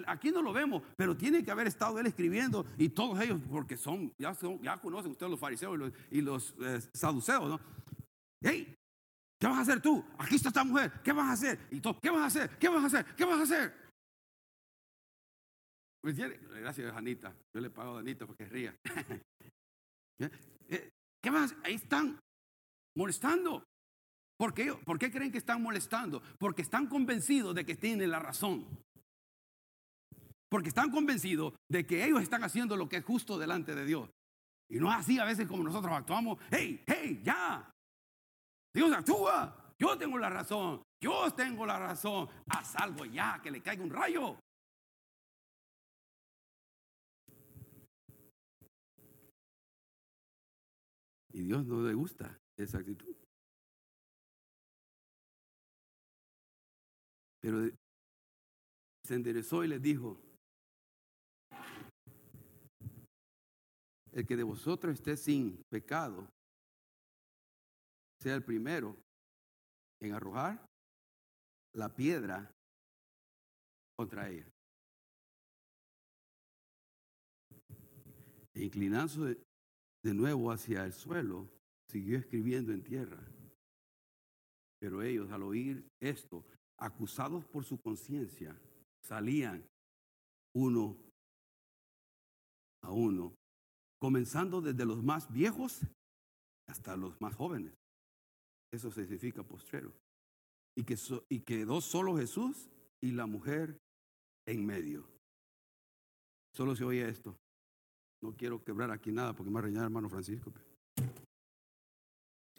[0.08, 3.76] Aquí no lo vemos, pero tiene que haber estado él escribiendo y todos ellos, porque
[3.76, 7.60] son, ya, son, ya conocen ustedes los fariseos y los, eh, saduceos, ¿no?
[8.42, 10.04] ¿Qué vas a hacer tú?
[10.18, 11.60] Aquí está esta mujer, ¿qué vas a hacer?
[12.02, 12.58] ¿qué vas a hacer?
[12.58, 13.16] ¿Qué vas a hacer?
[13.16, 13.86] ¿Qué vas a hacer?
[16.04, 17.36] Gracias, Anita.
[17.54, 18.76] Yo le pago a Anita porque ría.
[20.20, 20.30] ¿Eh?
[20.70, 20.90] Eh,
[21.22, 21.56] ¿Qué más?
[21.64, 22.20] Ahí están
[22.96, 23.64] molestando.
[24.38, 26.22] ¿Por qué, ¿Por qué creen que están molestando?
[26.38, 28.68] Porque están convencidos de que tienen la razón.
[30.49, 34.10] Porque están convencidos de que ellos están haciendo lo que es justo delante de Dios.
[34.69, 36.39] Y no es así a veces como nosotros actuamos.
[36.51, 37.71] ¡Hey, hey, ya!
[38.73, 39.73] Dios actúa.
[39.77, 40.81] Yo tengo la razón.
[41.01, 42.29] Yo tengo la razón.
[42.47, 44.39] Haz algo ya, que le caiga un rayo.
[51.34, 53.13] Y Dios no le gusta esa actitud.
[57.41, 57.69] Pero
[59.03, 60.25] se enderezó y les dijo,
[64.15, 66.25] el que de vosotros esté sin pecado,
[68.21, 68.95] sea el primero
[70.01, 70.65] en arrojar
[71.73, 72.49] la piedra
[73.97, 74.49] contra ella.
[78.54, 79.38] E inclinándose
[80.01, 81.49] de nuevo hacia el suelo,
[81.89, 83.21] siguió escribiendo en tierra.
[84.80, 86.45] Pero ellos al oír esto,
[86.80, 88.58] acusados por su conciencia,
[89.04, 89.67] salían
[90.54, 90.97] uno
[92.82, 93.36] a uno,
[94.06, 95.82] comenzando desde los más viejos
[96.70, 97.74] hasta los más jóvenes.
[98.72, 99.91] Eso significa postrero.
[100.78, 100.96] Y, que
[101.28, 102.70] y quedó solo Jesús
[103.02, 103.80] y la mujer
[104.48, 105.08] en medio.
[106.54, 107.36] Solo se oía esto.
[108.22, 110.54] No quiero quebrar aquí nada porque me va a reñir hermano Francisco.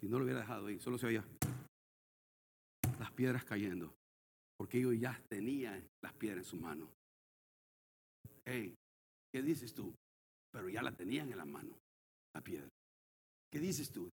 [0.01, 1.23] Si no lo hubiera dejado ahí, solo se oía
[2.99, 3.95] las piedras cayendo.
[4.57, 6.89] Porque ellos ya tenían las piedras en su mano.
[8.43, 8.75] Hey,
[9.31, 9.93] ¿qué dices tú?
[10.51, 11.77] Pero ya la tenían en la mano,
[12.33, 12.69] la piedra.
[13.51, 14.09] ¿Qué dices tú?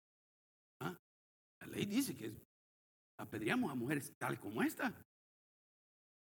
[0.81, 0.97] ¿Ah?
[1.61, 2.33] La ley dice que
[3.19, 4.93] apedreamos a mujeres tal como esta.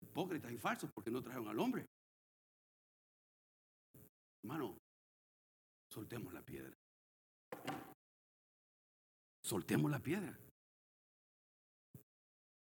[0.00, 1.86] Hipócritas y falsos porque no trajeron al hombre.
[4.42, 4.76] Hermano,
[5.90, 6.74] soltemos la piedra.
[9.44, 10.36] Soltemos la piedra.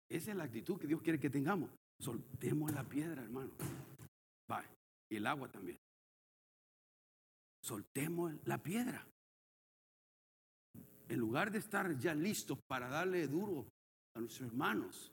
[0.10, 1.70] Esa es la actitud que Dios quiere que tengamos.
[2.00, 3.52] Soltemos la piedra, hermano.
[4.50, 4.64] Va,
[5.10, 5.78] y el agua también.
[7.68, 9.06] Soltemos la piedra.
[11.10, 13.68] En lugar de estar ya listos para darle duro
[14.16, 15.12] a nuestros hermanos,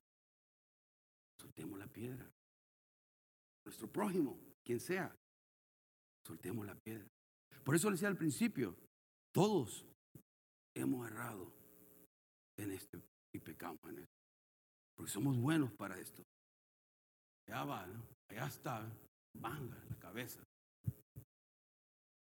[1.37, 2.31] soltemos la piedra.
[3.67, 5.12] Nuestro prójimo, quien sea,
[6.25, 7.09] soltemos la piedra.
[7.64, 8.77] Por eso le decía al principio,
[9.33, 9.85] todos
[10.77, 11.53] hemos errado
[12.57, 13.03] en este
[13.35, 14.14] y pecamos en esto.
[14.97, 16.23] Porque somos buenos para esto.
[17.49, 17.85] Ya va,
[18.31, 18.88] allá está,
[19.40, 20.40] manga la cabeza.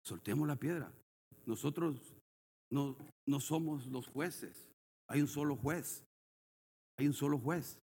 [0.03, 0.91] Soltemos la piedra.
[1.45, 2.15] Nosotros
[2.69, 4.69] no, no somos los jueces.
[5.07, 6.03] Hay un solo juez.
[6.97, 7.79] Hay un solo juez.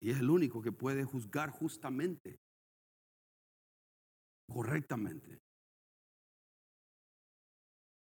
[0.00, 2.38] Y es el único que puede juzgar justamente,
[4.48, 5.38] correctamente.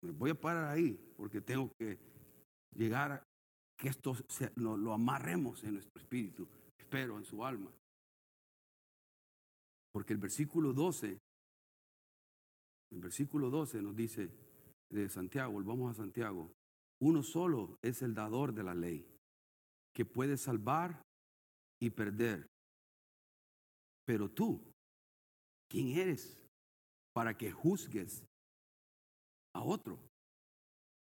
[0.02, 1.98] Me voy a parar ahí porque tengo que
[2.74, 3.24] llegar a
[3.76, 4.14] que esto
[4.56, 6.46] lo, amarremos en nuestro espíritu,
[6.78, 7.72] espero en su alma.
[9.92, 11.18] Porque el versículo 12,
[12.92, 14.31] el versículo 12 nos dice
[14.90, 16.53] de Santiago, volvamos a Santiago,
[17.00, 19.07] uno solo es el dador de la ley,
[19.94, 21.03] que puede salvar
[21.81, 22.46] y perder.
[24.05, 24.61] Pero tú,
[25.68, 26.37] ¿quién eres
[27.14, 28.24] para que juzgues
[29.55, 29.98] a otro,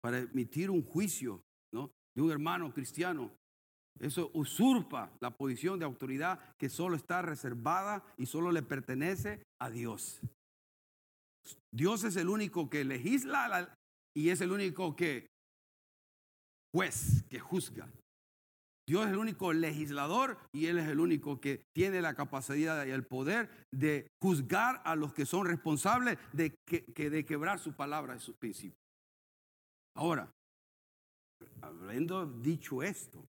[0.00, 1.90] para emitir un juicio ¿no?
[2.14, 3.32] de un hermano cristiano.
[3.98, 9.70] Eso usurpa la posición de autoridad que solo está reservada y solo le pertenece a
[9.70, 10.20] Dios.
[11.72, 13.74] Dios es el único que legisla
[14.16, 15.26] y es el único que
[16.74, 17.88] juez, que juzga.
[18.88, 22.90] Dios es el único legislador y Él es el único que tiene la capacidad y
[22.90, 28.16] el poder de juzgar a los que son responsables de, que, de quebrar su palabra
[28.16, 28.80] y sus principios.
[29.94, 30.32] Ahora,
[31.60, 33.22] habiendo dicho esto,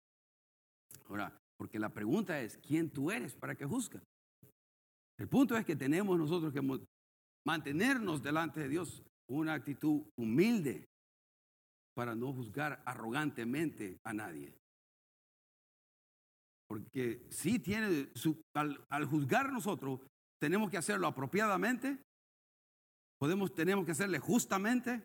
[1.08, 4.02] ahora, porque la pregunta es, ¿quién tú eres para que juzgas?
[5.18, 6.60] El punto es que tenemos nosotros que
[7.46, 10.84] mantenernos delante de Dios una actitud humilde
[11.94, 14.54] para no juzgar arrogantemente a nadie.
[16.68, 20.00] Porque si tiene, su, al, juzgar nosotros,
[20.40, 22.04] tenemos que hacerlo apropiadamente
[23.18, 25.02] Podemos, tenemos que hacerle justamente.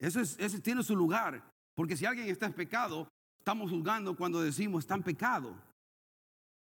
[0.00, 1.48] Eso, es, eso tiene su lugar.
[1.76, 5.56] Porque si alguien está en pecado, estamos juzgando cuando decimos está en pecado.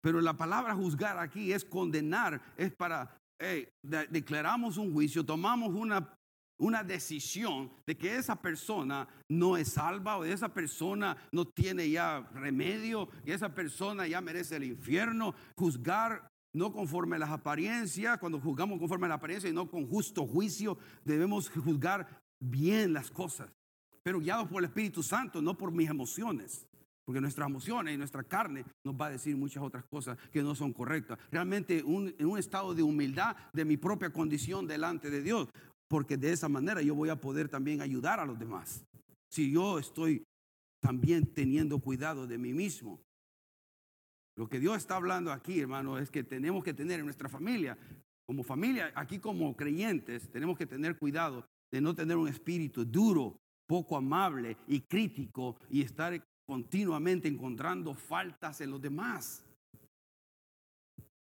[0.01, 3.17] Pero la palabra juzgar aquí es condenar, es para,
[3.81, 6.13] declaramos un juicio, tomamos una,
[6.57, 12.27] una decisión de que esa persona no es salva o esa persona no tiene ya
[12.33, 15.35] remedio, y esa persona ya merece el infierno.
[15.55, 19.87] Juzgar no conforme a las apariencias, cuando juzgamos conforme a la apariencia y no con
[19.87, 23.49] justo juicio, debemos juzgar bien las cosas,
[24.03, 26.67] pero guiados por el Espíritu Santo, no por mis emociones.
[27.05, 30.55] Porque nuestras emociones y nuestra carne nos va a decir muchas otras cosas que no
[30.55, 31.19] son correctas.
[31.31, 35.49] Realmente en un estado de humildad de mi propia condición delante de Dios.
[35.89, 38.85] Porque de esa manera yo voy a poder también ayudar a los demás.
[39.29, 40.23] Si yo estoy
[40.83, 42.99] también teniendo cuidado de mí mismo.
[44.35, 47.77] Lo que Dios está hablando aquí, hermano, es que tenemos que tener en nuestra familia,
[48.25, 53.37] como familia, aquí como creyentes, tenemos que tener cuidado de no tener un espíritu duro,
[53.67, 59.43] poco amable y crítico y estar continuamente encontrando faltas en los demás.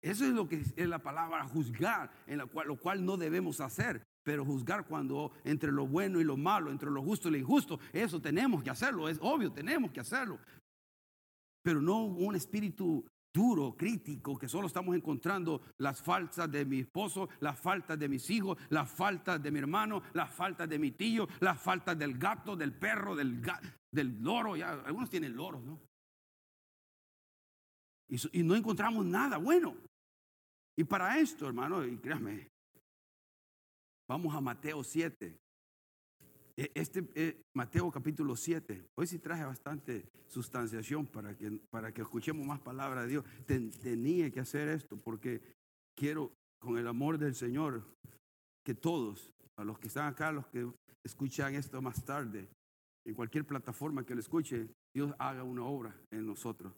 [0.02, 3.60] Eso es lo que es la palabra juzgar, en la cual, lo cual no debemos
[3.60, 4.02] hacer.
[4.22, 7.78] Pero juzgar cuando entre lo bueno y lo malo, entre lo justo y lo injusto,
[7.92, 10.38] eso tenemos que hacerlo, es obvio, tenemos que hacerlo.
[11.62, 17.28] Pero no un espíritu duro, crítico, que solo estamos encontrando las faltas de mi esposo,
[17.40, 21.28] las faltas de mis hijos, las faltas de mi hermano, las faltas de mi tío,
[21.40, 23.42] las faltas del gato, del perro, del,
[23.90, 24.56] del loro.
[24.56, 25.80] Ya, algunos tienen loros, ¿no?
[28.08, 29.76] Y, y no encontramos nada bueno.
[30.76, 32.48] Y para esto, hermano, y créanme,
[34.08, 35.38] vamos a Mateo 7.
[36.56, 38.88] E, este eh, Mateo capítulo 7.
[38.96, 43.24] Hoy sí traje bastante sustanciación para que, para que escuchemos más palabra de Dios.
[43.46, 45.40] tenía que hacer esto porque
[45.96, 47.84] quiero, con el amor del Señor,
[48.64, 50.70] que todos, a los que están acá, los que
[51.04, 52.48] escuchan esto más tarde,
[53.06, 56.72] en cualquier plataforma que lo escuche, Dios haga una obra en nosotros.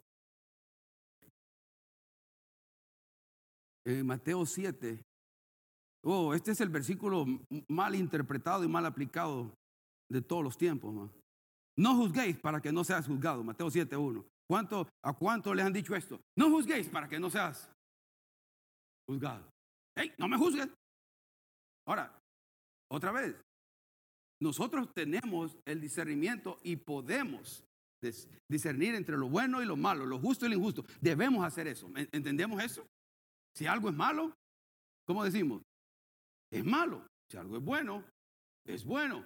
[3.85, 5.03] En Mateo 7,
[6.05, 7.27] oh, este es el versículo
[7.69, 9.53] mal interpretado y mal aplicado
[10.13, 11.11] de todos los tiempos.
[11.77, 13.43] No juzguéis para que no seas juzgado.
[13.43, 14.25] Mateo 7.1.
[14.47, 16.21] ¿Cuánto, ¿A cuánto les han dicho esto?
[16.37, 17.71] No juzguéis para que no seas
[19.09, 19.49] juzgado.
[19.97, 20.69] Hey, no me juzgues.
[21.87, 22.19] Ahora,
[22.91, 23.35] otra vez,
[24.41, 27.65] nosotros tenemos el discernimiento y podemos
[28.51, 30.85] discernir entre lo bueno y lo malo, lo justo y lo injusto.
[31.01, 31.91] Debemos hacer eso.
[31.95, 32.87] ¿Entendemos eso?
[33.55, 34.35] Si algo es malo,
[35.07, 35.63] ¿cómo decimos?
[36.51, 37.07] Es malo.
[37.31, 38.05] Si algo es bueno,
[38.67, 39.25] es bueno.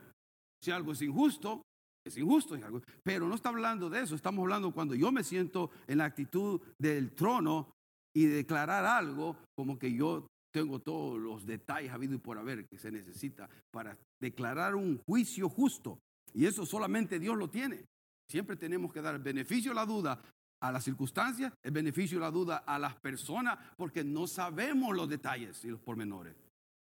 [0.63, 1.63] Si algo es injusto,
[2.05, 2.59] es injusto.
[3.03, 6.61] Pero no está hablando de eso, estamos hablando cuando yo me siento en la actitud
[6.79, 7.73] del trono
[8.15, 12.79] y declarar algo como que yo tengo todos los detalles habido y por haber que
[12.79, 15.99] se necesita para declarar un juicio justo.
[16.33, 17.85] Y eso solamente Dios lo tiene.
[18.27, 20.19] Siempre tenemos que dar el beneficio de la duda
[20.63, 25.09] a las circunstancias, el beneficio de la duda a las personas, porque no sabemos los
[25.09, 26.35] detalles y los pormenores.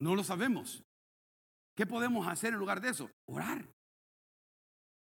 [0.01, 0.83] No lo sabemos.
[1.77, 3.11] ¿Qué podemos hacer en lugar de eso?
[3.27, 3.69] Orar,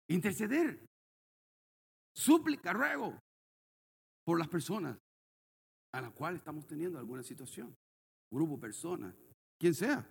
[0.09, 0.85] interceder,
[2.13, 3.17] súplica, ruego
[4.25, 4.99] por las personas
[5.93, 7.77] a las cuales estamos teniendo alguna situación,
[8.29, 9.15] grupo, persona,
[9.57, 10.11] quien sea.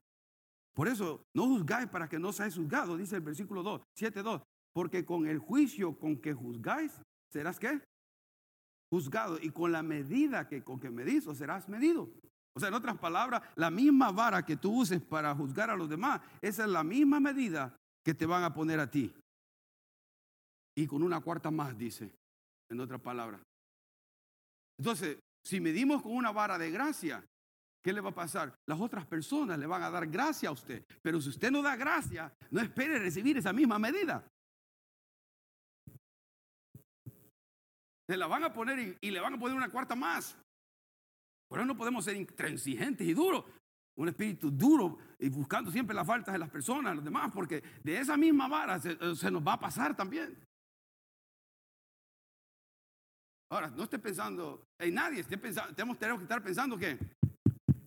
[0.74, 4.42] Por eso, no juzgáis para que no seáis juzgados, dice el versículo 2, 7, 2,
[4.74, 6.94] porque con el juicio con que juzgáis,
[7.30, 7.82] serás qué?
[8.90, 12.10] Juzgado, y con la medida que con que medís, serás medido.
[12.56, 15.90] O sea, en otras palabras, la misma vara que tú uses para juzgar a los
[15.90, 19.14] demás, esa es la misma medida que te van a poner a ti.
[20.76, 22.12] Y con una cuarta más, dice,
[22.70, 23.42] en otras palabras.
[24.78, 27.24] Entonces, si medimos con una vara de gracia,
[27.84, 28.56] ¿qué le va a pasar?
[28.68, 30.86] Las otras personas le van a dar gracia a usted.
[31.02, 34.28] Pero si usted no da gracia, no espere recibir esa misma medida.
[38.08, 40.38] Se la van a poner y, y le van a poner una cuarta más.
[41.48, 43.46] Por eso no podemos ser intransigentes y duros.
[43.96, 48.00] Un espíritu duro y buscando siempre las faltas de las personas, los demás, porque de
[48.00, 50.36] esa misma vara se, eh, nos va a pasar también.
[53.52, 56.98] Ahora, no esté pensando en nadie, esté pensando, tenemos, tenemos que estar pensando que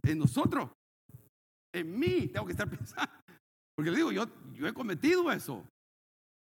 [0.05, 0.71] en nosotros,
[1.75, 3.13] en mí, tengo que estar pensando.
[3.75, 5.67] Porque le digo, yo, yo he cometido eso.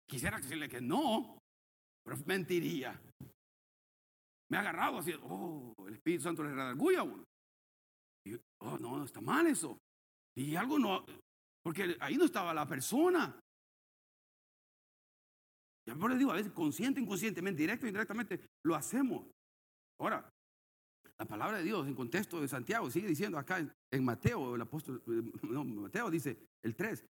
[0.09, 1.37] Quisiera decirle que no,
[2.03, 2.99] pero mentiría
[4.49, 7.23] me ha agarrado así, oh, el Espíritu Santo le redarguye a uno.
[8.61, 9.77] Oh, no, no está mal eso.
[10.35, 11.05] Y algo no,
[11.63, 13.39] porque ahí no estaba la persona.
[15.87, 19.25] Ya por les digo, a veces consciente, inconscientemente, directo o indirectamente, lo hacemos.
[19.99, 20.29] Ahora,
[21.19, 23.59] La palabra de Dios en contexto de Santiago sigue diciendo acá
[23.91, 27.05] en, Mateo, el apóstol, eh, no, Mateo dice el 3.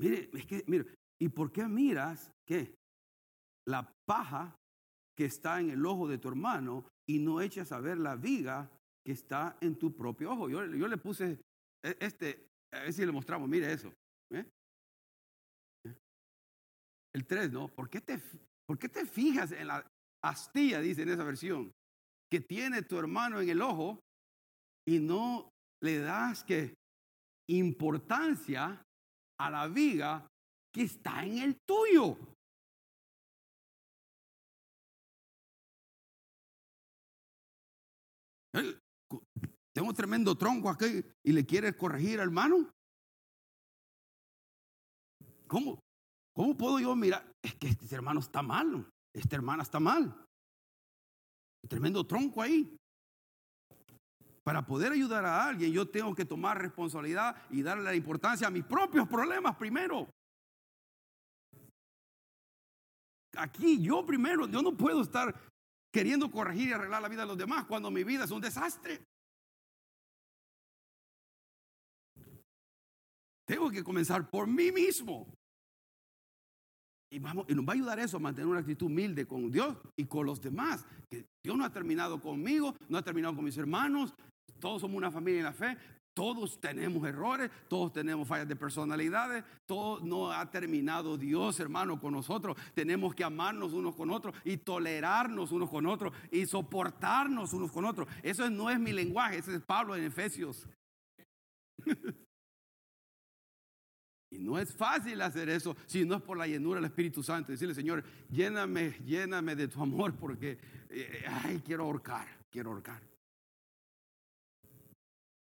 [0.00, 0.86] Mire, es que, mire,
[1.20, 2.74] ¿y por qué miras qué?
[3.68, 4.57] La paja
[5.18, 8.70] que está en el ojo de tu hermano y no echas a ver la viga
[9.04, 10.48] que está en tu propio ojo?
[10.48, 11.40] Yo, yo le puse
[11.84, 13.92] e, este, a ver si le mostramos, mire eso.
[14.32, 14.48] ¿eh?
[17.12, 17.66] El 3, ¿no?
[17.66, 18.22] ¿Por qué, te,
[18.64, 19.84] ¿Por qué te fijas en la
[20.22, 21.72] astilla, dice en esa versión,
[22.30, 23.98] que tiene tu hermano en el ojo
[24.86, 25.50] y no
[25.82, 26.74] le das que
[27.50, 28.80] importancia
[29.40, 30.28] a la viga
[30.72, 32.16] que está en el tuyo?
[39.78, 42.68] Tengo un tremendo tronco aquí y le quieres corregir, hermano.
[45.46, 45.78] ¿Cómo?
[46.34, 47.24] ¿Cómo puedo yo mirar?
[47.40, 50.26] Es que este hermano está mal, esta hermana está mal.
[51.68, 52.76] Tremendo tronco ahí.
[54.42, 58.50] Para poder ayudar a alguien, yo tengo que tomar responsabilidad y darle la importancia a
[58.50, 60.10] mis propios problemas primero.
[63.36, 65.32] Aquí yo primero, yo no puedo estar
[65.92, 69.06] queriendo corregir y arreglar la vida de los demás cuando mi vida es un desastre.
[73.48, 75.26] Tengo que comenzar por mí mismo.
[77.10, 79.74] Y, vamos, y nos va a ayudar eso a mantener una actitud humilde con Dios
[79.96, 80.84] y con los demás.
[81.08, 84.14] Que Dios no ha terminado conmigo, no ha terminado con mis hermanos.
[84.60, 85.78] Todos somos una familia en la fe.
[86.12, 92.12] Todos tenemos errores, todos tenemos fallas de personalidades, todo no ha terminado Dios, hermano, con
[92.12, 92.54] nosotros.
[92.74, 97.86] Tenemos que amarnos unos con otros y tolerarnos unos con otros y soportarnos unos con
[97.86, 98.08] otros.
[98.22, 100.68] Eso no es mi lenguaje, ese es Pablo en Efesios.
[104.30, 107.52] Y no es fácil hacer eso si no es por la llenura del Espíritu Santo.
[107.52, 110.58] Decirle, Señor, lléname, lléname de tu amor porque,
[110.90, 113.02] eh, ay, quiero ahorcar, quiero ahorcar.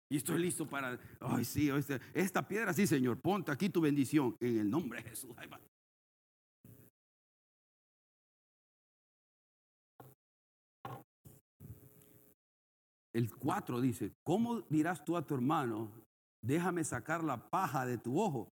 [0.09, 4.35] Y estoy listo para, ay, sí, este, esta piedra, sí, Señor, ponte aquí tu bendición
[4.41, 5.31] en el nombre de Jesús.
[13.12, 15.91] El 4 dice, ¿cómo dirás tú a tu hermano,
[16.43, 18.49] déjame sacar la paja de tu ojo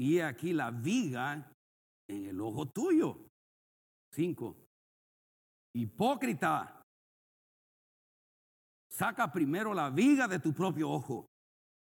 [0.00, 1.52] y aquí la viga
[2.08, 3.28] en el ojo tuyo.
[4.10, 4.56] Cinco.
[5.74, 6.82] Hipócrita.
[8.90, 11.26] Saca primero la viga de tu propio ojo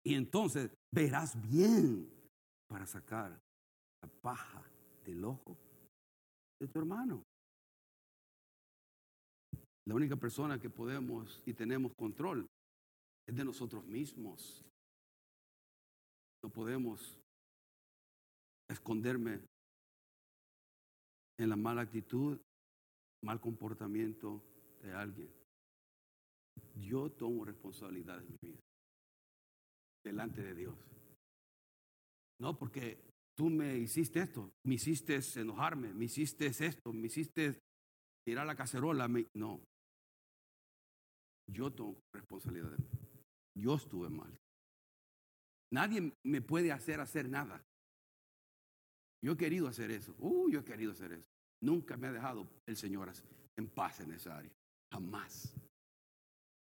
[0.06, 2.10] y entonces verás bien
[2.68, 3.40] para sacar
[4.02, 4.70] la paja
[5.06, 5.58] del ojo
[6.60, 7.24] de tu hermano.
[9.88, 12.46] La única persona que podemos y tenemos control
[13.26, 14.62] es de nosotros mismos.
[16.44, 17.18] No podemos
[18.70, 19.42] esconderme
[21.38, 22.40] en la mala actitud,
[23.24, 24.44] mal comportamiento
[24.82, 25.34] de alguien.
[26.76, 28.60] Yo tomo responsabilidad en mi vida,
[30.04, 30.76] delante de Dios.
[32.40, 33.00] No porque
[33.36, 37.60] tú me hiciste esto, me hiciste enojarme, me hiciste esto, me hiciste
[38.26, 39.10] tirar la cacerola.
[39.34, 39.62] No,
[41.48, 42.90] yo tomo responsabilidad de mí.
[43.56, 44.38] Yo estuve mal.
[45.72, 47.64] Nadie me puede hacer hacer nada.
[49.22, 50.16] Yo he querido hacer eso.
[50.20, 51.28] Uh, yo he querido hacer eso.
[51.62, 53.12] Nunca me ha dejado el Señor
[53.58, 54.52] en paz en esa área.
[54.94, 55.54] Jamás.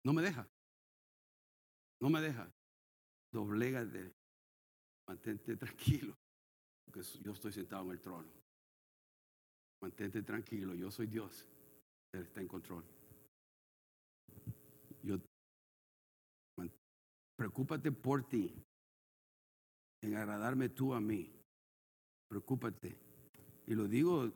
[0.05, 0.47] No me deja.
[2.01, 2.51] No me deja.
[3.31, 4.13] de
[5.07, 6.15] Mantente tranquilo.
[6.85, 8.29] Porque yo estoy sentado en el trono.
[9.81, 10.73] Mantente tranquilo.
[10.73, 11.47] Yo soy Dios.
[12.13, 12.83] Él está en control.
[15.03, 15.17] Yo
[17.37, 18.53] preocúpate por ti.
[20.01, 21.38] En agradarme tú a mí
[22.29, 22.95] preocúpate.
[23.67, 24.33] Y lo digo en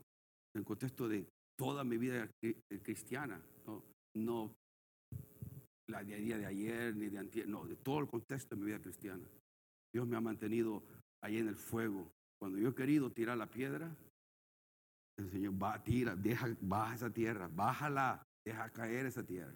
[0.56, 1.26] el contexto de
[1.58, 2.30] toda mi vida
[2.84, 3.41] cristiana,
[4.16, 4.54] no,
[5.88, 8.80] la día de ayer ni de antier, no, de todo el contexto de mi vida
[8.80, 9.24] cristiana.
[9.94, 10.84] Dios me ha mantenido
[11.24, 12.12] ahí en el fuego.
[12.39, 13.96] Cuando yo he querido tirar la piedra,
[15.18, 19.56] el Señor va, tira, deja, baja esa tierra, bájala, deja caer esa tierra.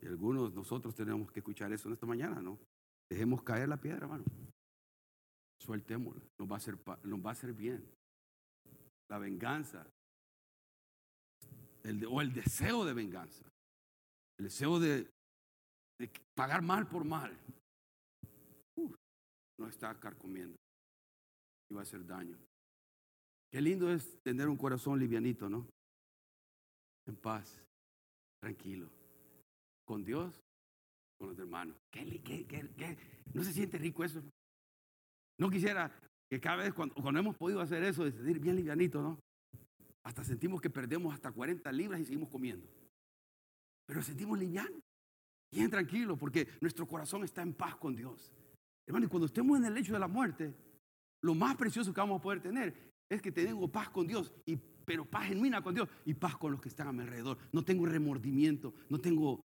[0.00, 2.58] Y algunos de nosotros tenemos que escuchar eso en esta mañana, ¿no?
[3.10, 4.24] Dejemos caer la piedra, hermano
[5.68, 7.84] sueltémosla, nos va a hacer, nos va a hacer bien.
[9.10, 9.86] La venganza,
[11.82, 13.44] el o el deseo de venganza,
[14.38, 15.10] el deseo de,
[16.34, 17.36] pagar mal por mal,
[19.58, 20.56] no está carcomiendo
[21.70, 22.38] y va a hacer daño.
[23.52, 25.68] Qué lindo es tener un corazón livianito, ¿no?
[27.06, 27.62] En paz,
[28.40, 28.88] tranquilo,
[29.86, 30.40] con Dios,
[31.18, 31.76] con los hermanos.
[31.90, 32.98] ¿Qué, qué, qué,
[33.34, 34.22] no se siente rico eso?
[35.38, 35.90] No quisiera
[36.30, 39.18] que cada vez cuando, hemos podido hacer eso, decidir bien livianito, ¿no?
[40.04, 42.66] Hasta sentimos que perdemos hasta 40 libras y seguimos comiendo.
[43.86, 44.80] Pero sentimos liviano.
[45.50, 48.32] Bien tranquilo, porque nuestro corazón está en paz con Dios.
[48.86, 50.54] Hermano, y cuando estemos en el lecho de la muerte,
[51.22, 52.74] lo más precioso que vamos a poder tener
[53.10, 56.52] es que tengo paz con Dios, y, pero paz genuina con Dios y paz con
[56.52, 57.38] los que están a mi alrededor.
[57.52, 59.40] No tengo remordimiento, no tengo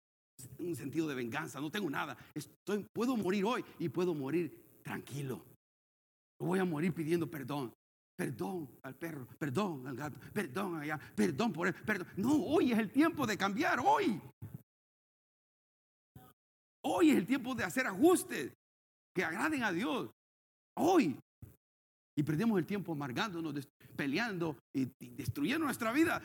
[0.58, 2.16] un sentido de venganza, no tengo nada.
[2.34, 5.44] Estoy, puedo morir hoy y puedo morir tranquilo.
[6.40, 7.72] Voy a morir pidiendo perdón.
[8.16, 12.08] Perdón al perro, perdón al gato, perdón allá, perdón por él, perdón.
[12.16, 14.20] No, hoy es el tiempo de cambiar, hoy.
[16.82, 18.52] Hoy es el tiempo de hacer ajustes
[19.14, 20.10] que agraden a Dios.
[20.76, 21.16] Hoy.
[22.16, 26.20] Y perdemos el tiempo amargándonos, peleando y, destruyendo nuestra vida.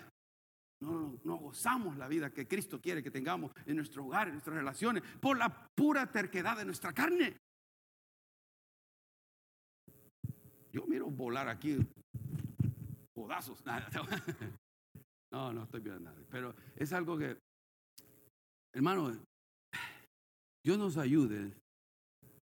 [0.81, 5.03] No, gozamos la vida que Cristo quiere que tengamos en nuestro hogar, en nuestras relaciones,
[5.21, 7.37] por la pura terquedad de nuestra carne.
[10.73, 11.77] Yo miro volar aquí
[13.15, 13.63] codazos.
[15.31, 16.23] No, no estoy viendo nada.
[16.29, 17.35] Pero es algo que,
[18.71, 19.11] hermano,
[20.63, 21.51] Dios nos ayude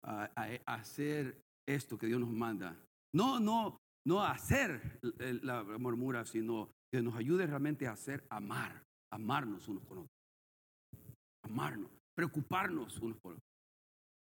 [0.03, 0.25] a,
[0.65, 2.75] hacer esto que Dios nos manda.
[3.15, 3.77] No, no,
[4.07, 4.81] no hacer
[5.43, 10.17] la murmura, sino que nos ayude realmente a hacer amar, amarnos unos con otros.
[11.45, 13.45] Amarnos, preocuparnos unos por otros.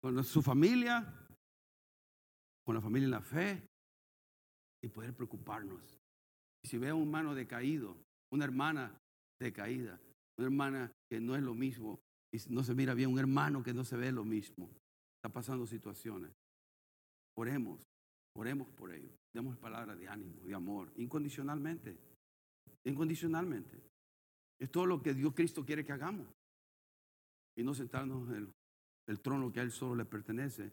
[0.02, 1.14] Con su familia,
[2.66, 3.69] con la familia en la fe,
[4.82, 5.98] y poder preocuparnos.
[6.62, 7.96] si ve a un hermano decaído,
[8.30, 9.00] una hermana
[9.38, 9.98] decaída,
[10.36, 12.00] una hermana que no es lo mismo,
[12.32, 14.70] y no se mira bien, un hermano que no se ve lo mismo,
[15.16, 16.32] está pasando situaciones.
[17.36, 17.80] Oremos,
[18.36, 21.96] oremos por ellos, demos palabras de ánimo, de amor, incondicionalmente,
[22.84, 23.82] incondicionalmente.
[24.58, 26.28] Es todo lo que Dios Cristo quiere que hagamos.
[27.56, 28.52] Y no sentarnos en
[29.06, 30.72] el trono que a Él solo le pertenece,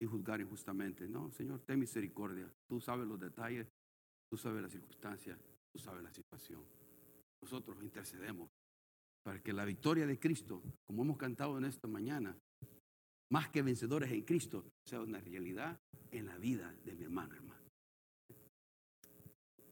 [0.00, 1.06] y juzgar injustamente.
[1.08, 2.50] No, Señor, ten misericordia.
[2.68, 3.68] Tú sabes los detalles,
[4.30, 5.38] tú sabes las circunstancias,
[5.72, 6.64] tú sabes la situación.
[7.42, 8.50] Nosotros intercedemos
[9.22, 12.36] para que la victoria de Cristo, como hemos cantado en esta mañana,
[13.30, 15.78] más que vencedores en Cristo, sea una realidad
[16.10, 17.60] en la vida de mi hermano, hermano.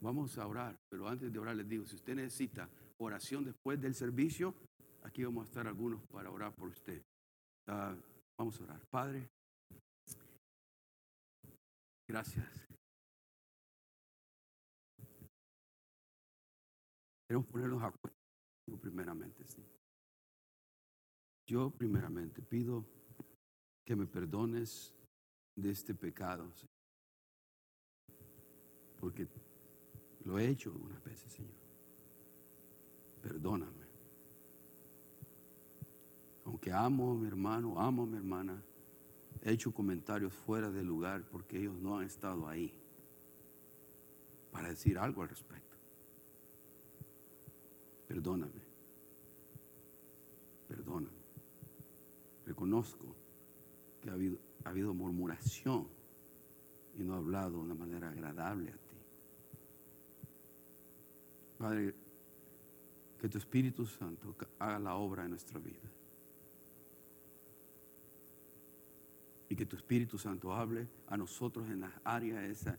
[0.00, 2.68] Vamos a orar, pero antes de orar les digo, si usted necesita
[2.98, 4.54] oración después del servicio,
[5.02, 7.02] aquí vamos a estar algunos para orar por usted.
[7.66, 7.96] Ah,
[8.38, 8.80] vamos a orar.
[8.90, 9.28] Padre,
[12.08, 12.46] Gracias.
[17.28, 17.92] Queremos ponernos a
[18.80, 19.44] primeramente.
[21.46, 22.86] Yo primeramente pido
[23.84, 24.94] que me perdones
[25.54, 26.50] de este pecado,
[28.98, 29.28] porque
[30.24, 31.56] lo he hecho algunas veces, Señor.
[33.20, 33.86] Perdóname.
[36.44, 38.62] Aunque amo a mi hermano, amo a mi hermana,
[39.42, 42.72] he hecho comentarios fuera de lugar porque ellos no han estado ahí
[44.50, 45.76] para decir algo al respecto.
[48.06, 48.62] Perdóname.
[50.66, 51.18] Perdóname.
[52.46, 53.14] Reconozco
[54.00, 55.86] que ha habido, ha habido murmuración
[56.98, 58.96] y no he hablado de una manera agradable a ti.
[61.58, 61.94] Padre,
[63.20, 65.88] que tu Espíritu Santo haga la obra en nuestra vida.
[69.48, 72.78] Y que tu Espíritu Santo hable a nosotros en las áreas esa,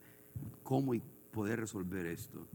[0.64, 0.94] cómo
[1.32, 2.48] poder resolver esto.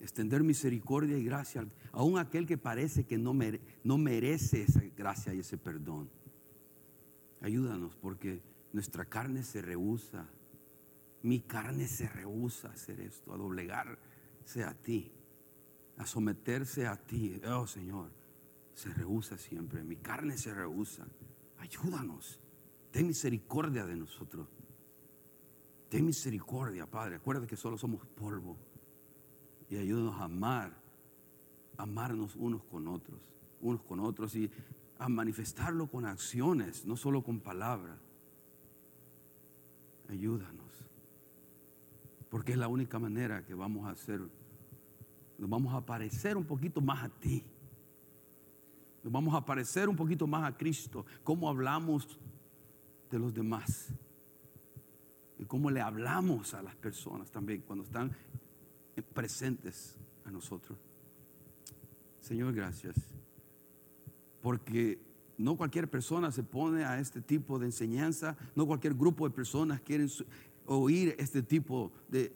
[0.00, 3.36] Extender misericordia y gracia aún aquel que parece que no,
[3.84, 6.08] no merece esa gracia y ese perdón.
[7.40, 8.40] Ayúdanos porque
[8.72, 10.28] nuestra carne se rehúsa,
[11.22, 15.12] mi carne se rehúsa a hacer esto, a doblegarse a ti,
[15.96, 17.40] a someterse a ti.
[17.46, 18.10] Oh Señor,
[18.74, 21.06] se rehúsa siempre, mi carne se rehúsa.
[21.58, 22.40] Ayúdanos.
[22.90, 24.48] Ten misericordia de nosotros.
[25.88, 27.16] Ten misericordia, Padre.
[27.16, 28.56] Acuérdate que solo somos polvo.
[29.68, 30.72] Y ayúdanos a amar,
[31.76, 33.20] amarnos unos con otros,
[33.60, 34.50] unos con otros y
[34.98, 37.98] a manifestarlo con acciones, no solo con palabras.
[40.08, 40.66] Ayúdanos.
[42.30, 44.20] Porque es la única manera que vamos a hacer,
[45.38, 47.44] nos vamos a parecer un poquito más a ti
[49.02, 52.18] vamos a parecer un poquito más a Cristo, cómo hablamos
[53.10, 53.92] de los demás
[55.38, 58.10] y cómo le hablamos a las personas también cuando están
[59.14, 60.78] presentes a nosotros.
[62.20, 62.96] Señor, gracias.
[64.42, 65.00] Porque
[65.36, 69.80] no cualquier persona se pone a este tipo de enseñanza, no cualquier grupo de personas
[69.80, 70.10] quieren
[70.66, 72.32] oír este tipo de,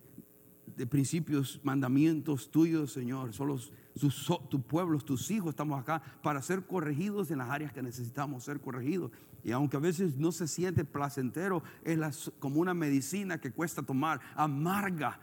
[0.76, 3.32] de principios, mandamientos tuyos, Señor.
[3.32, 3.58] Solo
[3.98, 8.44] tus, tu pueblos, tus hijos, estamos acá para ser corregidos en las áreas que necesitamos
[8.44, 9.10] ser corregidos.
[9.44, 14.20] Y aunque a veces no se siente placentero, es como una medicina que cuesta tomar,
[14.34, 15.18] amarga,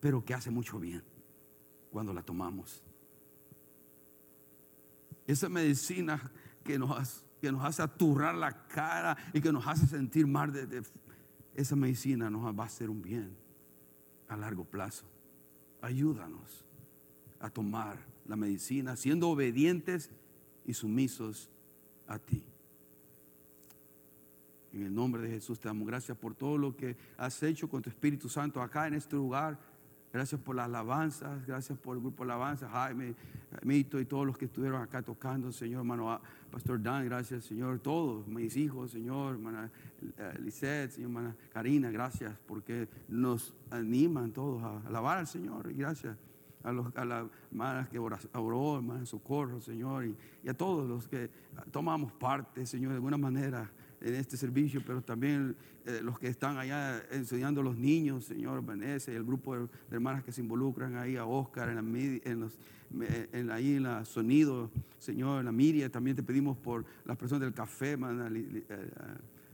[0.00, 1.02] pero que hace mucho bien
[1.90, 2.82] cuando la tomamos.
[5.26, 6.30] esa medicina
[6.64, 10.52] que nos, que nos hace aturrar la cara y que nos hace sentir mal,
[11.54, 13.36] esa medicina nos va a hacer un bien
[14.28, 15.04] a largo plazo.
[15.80, 16.69] Ayúdanos
[17.40, 20.10] a tomar la medicina siendo obedientes
[20.64, 21.50] y sumisos
[22.06, 22.44] a ti.
[24.72, 27.82] En el nombre de Jesús te damos gracias por todo lo que has hecho con
[27.82, 29.58] tu Espíritu Santo acá en este lugar
[30.12, 33.14] Gracias por las alabanzas, gracias por el grupo de alabanzas, Jaime,
[33.62, 36.20] Mito y todos los que estuvieron acá tocando, Señor, hermano
[36.50, 39.70] Pastor Dan, gracias, Señor, todos, mis hijos, Señor, hermana
[40.18, 46.16] eh, Lisette, Señor, hermana Karina, gracias porque nos animan todos a alabar al Señor gracias
[46.62, 51.08] a, los, a las hermanas que oró, hermana Socorro, Señor, y, y a todos los
[51.08, 51.30] que
[51.70, 56.56] tomamos parte, Señor, de alguna manera en este servicio, pero también eh, los que están
[56.56, 60.96] allá enseñando a los niños, Señor Vanessa, y el grupo de, hermanas que se involucran
[60.96, 62.00] ahí, a Oscar, en, la,
[62.30, 62.58] en los,
[63.32, 67.42] en, ahí en la sonido, Señor, en la Miria, también te pedimos por las personas
[67.42, 68.68] del café, eh,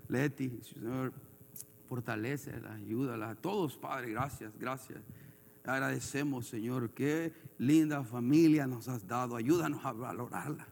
[0.09, 1.13] Leti, Señor,
[1.89, 5.01] fortalece, ayuda a todos, Padre, gracias, gracias.
[5.67, 10.69] Agradecemos, Señor, qué linda familia nos has dado, ayúdanos a valorarla.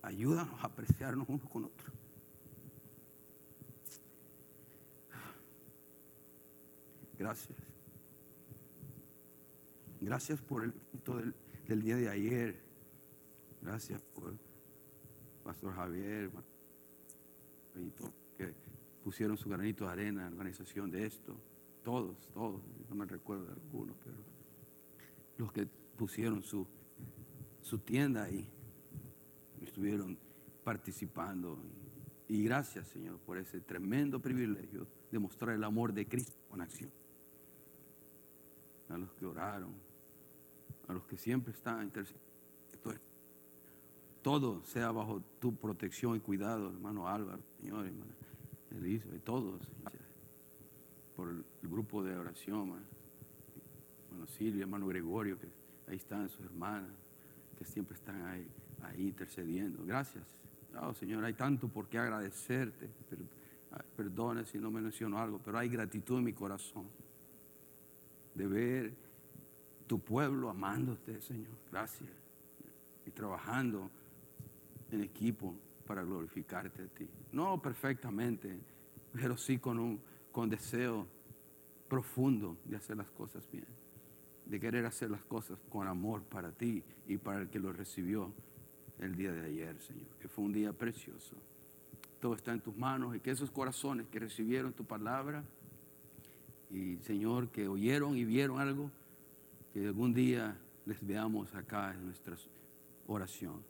[0.00, 1.92] Ayúdanos a apreciarnos unos con otros.
[7.18, 7.58] Gracias.
[10.00, 10.72] Gracias por el
[11.04, 11.34] del,
[11.68, 12.58] del día de ayer.
[13.60, 14.34] Gracias por
[15.44, 16.30] Pastor Javier,
[18.38, 18.54] que
[19.04, 21.36] pusieron su granito de arena en la organización de esto.
[21.84, 24.16] Todos, todos, no me recuerdo de algunos, pero
[25.38, 25.66] los que
[25.96, 26.66] pusieron su,
[27.62, 28.48] su tienda ahí
[29.62, 30.18] estuvieron
[30.64, 31.58] participando.
[32.28, 36.90] Y gracias, Señor, por ese tremendo privilegio de mostrar el amor de Cristo con acción.
[38.88, 39.74] A los que oraron,
[40.88, 42.30] a los que siempre están intercediendo.
[44.22, 48.12] Todo sea bajo tu protección y cuidado, hermano Álvaro, Señor, hermano
[48.70, 49.62] Elisa, y todos.
[51.20, 52.82] Por el, grupo de oración,
[54.08, 55.48] hermano Silvia, hermano Gregorio, que
[55.86, 56.88] ahí están sus hermanas,
[57.58, 58.46] que siempre están ahí
[58.96, 59.84] intercediendo.
[59.84, 60.24] Gracias.
[60.80, 62.88] Oh, Señor, hay tanto por qué agradecerte.
[63.94, 66.86] Perdone si no me menciono algo, pero hay gratitud en mi corazón
[68.34, 68.94] de ver
[69.86, 71.52] tu pueblo amándote, Señor.
[71.70, 72.08] Gracias.
[73.04, 73.90] Y trabajando
[74.90, 75.54] en equipo
[75.86, 77.06] para glorificarte a ti.
[77.32, 78.58] No perfectamente,
[79.12, 80.00] pero sí con un
[80.40, 81.06] con deseo
[81.86, 83.66] profundo de hacer las cosas bien,
[84.46, 88.32] de querer hacer las cosas con amor para ti y para el que lo recibió
[89.00, 91.36] el día de ayer, Señor, que fue un día precioso.
[92.20, 95.44] Todo está en tus manos y que esos corazones que recibieron tu palabra
[96.70, 98.90] y, Señor, que oyeron y vieron algo,
[99.74, 102.34] que algún día les veamos acá en nuestra
[103.06, 103.62] oración.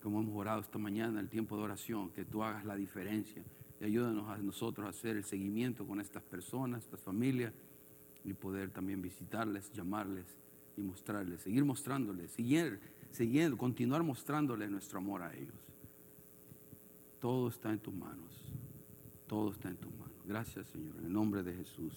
[0.00, 3.42] Como hemos orado esta mañana, el tiempo de oración, que tú hagas la diferencia
[3.80, 7.52] y ayúdanos a nosotros a hacer el seguimiento con estas personas, estas familias
[8.24, 10.26] y poder también visitarles, llamarles
[10.76, 15.54] y mostrarles, seguir mostrándoles, seguir siguiendo, continuar mostrándole nuestro amor a ellos.
[17.20, 18.52] Todo está en tus manos.
[19.26, 20.16] Todo está en tus manos.
[20.24, 21.92] Gracias, Señor, en el nombre de Jesús.